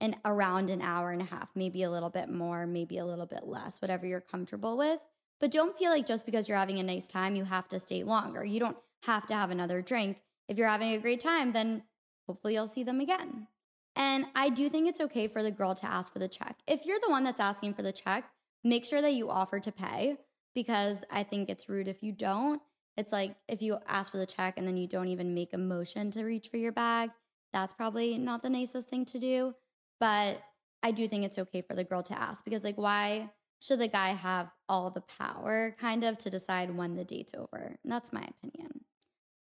an 0.00 0.16
around 0.24 0.70
an 0.70 0.82
hour 0.82 1.10
and 1.10 1.22
a 1.22 1.26
half, 1.26 1.50
maybe 1.54 1.82
a 1.82 1.90
little 1.90 2.10
bit 2.10 2.28
more, 2.28 2.66
maybe 2.66 2.98
a 2.98 3.06
little 3.06 3.26
bit 3.26 3.46
less, 3.46 3.80
whatever 3.80 4.06
you're 4.06 4.20
comfortable 4.20 4.76
with. 4.76 5.00
But 5.40 5.50
don't 5.50 5.76
feel 5.76 5.90
like 5.90 6.06
just 6.06 6.26
because 6.26 6.48
you're 6.48 6.58
having 6.58 6.78
a 6.78 6.82
nice 6.82 7.08
time, 7.08 7.34
you 7.34 7.44
have 7.44 7.68
to 7.68 7.80
stay 7.80 8.04
longer. 8.04 8.44
You 8.44 8.60
don't 8.60 8.76
have 9.04 9.26
to 9.26 9.34
have 9.34 9.50
another 9.50 9.82
drink. 9.82 10.18
If 10.48 10.58
you're 10.58 10.68
having 10.68 10.92
a 10.92 10.98
great 10.98 11.20
time, 11.20 11.52
then 11.52 11.82
hopefully 12.26 12.54
you'll 12.54 12.66
see 12.66 12.82
them 12.82 13.00
again. 13.00 13.48
And 13.96 14.26
I 14.34 14.48
do 14.48 14.68
think 14.68 14.88
it's 14.88 15.00
okay 15.00 15.28
for 15.28 15.42
the 15.42 15.50
girl 15.50 15.74
to 15.74 15.86
ask 15.86 16.12
for 16.12 16.18
the 16.18 16.28
check. 16.28 16.58
If 16.66 16.84
you're 16.84 17.00
the 17.00 17.10
one 17.10 17.24
that's 17.24 17.40
asking 17.40 17.74
for 17.74 17.82
the 17.82 17.92
check, 17.92 18.24
make 18.64 18.84
sure 18.84 19.02
that 19.02 19.14
you 19.14 19.30
offer 19.30 19.60
to 19.60 19.70
pay 19.70 20.16
because 20.54 21.04
I 21.10 21.22
think 21.22 21.48
it's 21.48 21.68
rude 21.68 21.88
if 21.88 22.02
you 22.02 22.12
don't. 22.12 22.60
It's 22.96 23.12
like 23.12 23.36
if 23.48 23.60
you 23.60 23.78
ask 23.86 24.10
for 24.10 24.18
the 24.18 24.26
check 24.26 24.56
and 24.56 24.66
then 24.66 24.76
you 24.76 24.86
don't 24.86 25.08
even 25.08 25.34
make 25.34 25.52
a 25.52 25.58
motion 25.58 26.10
to 26.12 26.24
reach 26.24 26.48
for 26.48 26.56
your 26.56 26.72
bag, 26.72 27.10
that's 27.52 27.72
probably 27.72 28.18
not 28.18 28.42
the 28.42 28.50
nicest 28.50 28.88
thing 28.88 29.04
to 29.06 29.18
do. 29.18 29.54
But 30.00 30.42
I 30.82 30.90
do 30.90 31.08
think 31.08 31.24
it's 31.24 31.38
okay 31.38 31.60
for 31.60 31.74
the 31.74 31.84
girl 31.84 32.02
to 32.02 32.18
ask 32.18 32.44
because, 32.44 32.64
like, 32.64 32.76
why 32.76 33.30
should 33.58 33.78
the 33.78 33.88
guy 33.88 34.08
have 34.08 34.50
all 34.68 34.90
the 34.90 35.00
power 35.00 35.74
kind 35.78 36.04
of 36.04 36.18
to 36.18 36.30
decide 36.30 36.76
when 36.76 36.94
the 36.94 37.04
date's 37.04 37.32
over? 37.34 37.76
And 37.82 37.92
that's 37.92 38.12
my 38.12 38.22
opinion. 38.22 38.84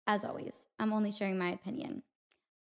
As 0.08 0.24
always, 0.24 0.68
I'm 0.80 0.94
only 0.94 1.12
sharing 1.12 1.38
my 1.38 1.50
opinion. 1.50 2.04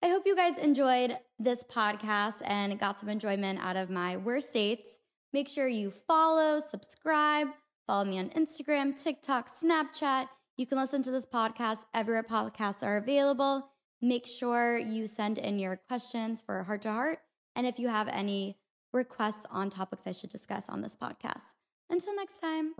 I 0.03 0.09
hope 0.09 0.23
you 0.27 0.37
guys 0.37 0.59
enjoyed 0.59 1.17
this 1.39 1.65
podcast 1.65 2.43
and 2.47 2.79
got 2.79 2.99
some 2.99 3.09
enjoyment 3.09 3.59
out 3.63 3.77
of 3.77 3.91
my 3.91 4.17
worst 4.17 4.53
dates. 4.53 4.99
Make 5.35 5.49
sure 5.49 5.66
you 5.66 5.90
follow, 5.90 6.61
subscribe, 6.61 7.49
follow 7.88 8.05
me 8.05 8.20
on 8.20 8.29
Instagram, 8.31 8.97
TikTok, 8.97 9.51
Snapchat. 9.51 10.29
You 10.57 10.64
can 10.64 10.79
listen 10.79 11.03
to 11.03 11.11
this 11.11 11.27
podcast 11.27 11.87
everywhere 11.92 12.23
podcasts 12.23 12.85
are 12.85 12.99
available. 12.99 13.68
Make 14.01 14.29
sure 14.29 14.79
you 14.79 15.09
send 15.09 15.38
in 15.38 15.59
your 15.59 15.81
questions 15.88 16.40
for 16.40 16.62
heart 16.62 16.83
to 16.83 16.88
haart. 16.90 17.16
And 17.57 17.66
if 17.66 17.81
you 17.81 17.88
have 17.88 18.07
any 18.07 18.59
requests 18.92 19.44
on 19.51 19.70
topics 19.70 20.07
I 20.07 20.12
should 20.12 20.31
discuss 20.31 20.68
on 20.68 20.83
this 20.83 20.94
podcast. 20.94 21.55
Until 21.90 22.14
next 22.14 22.38
time. 22.38 22.75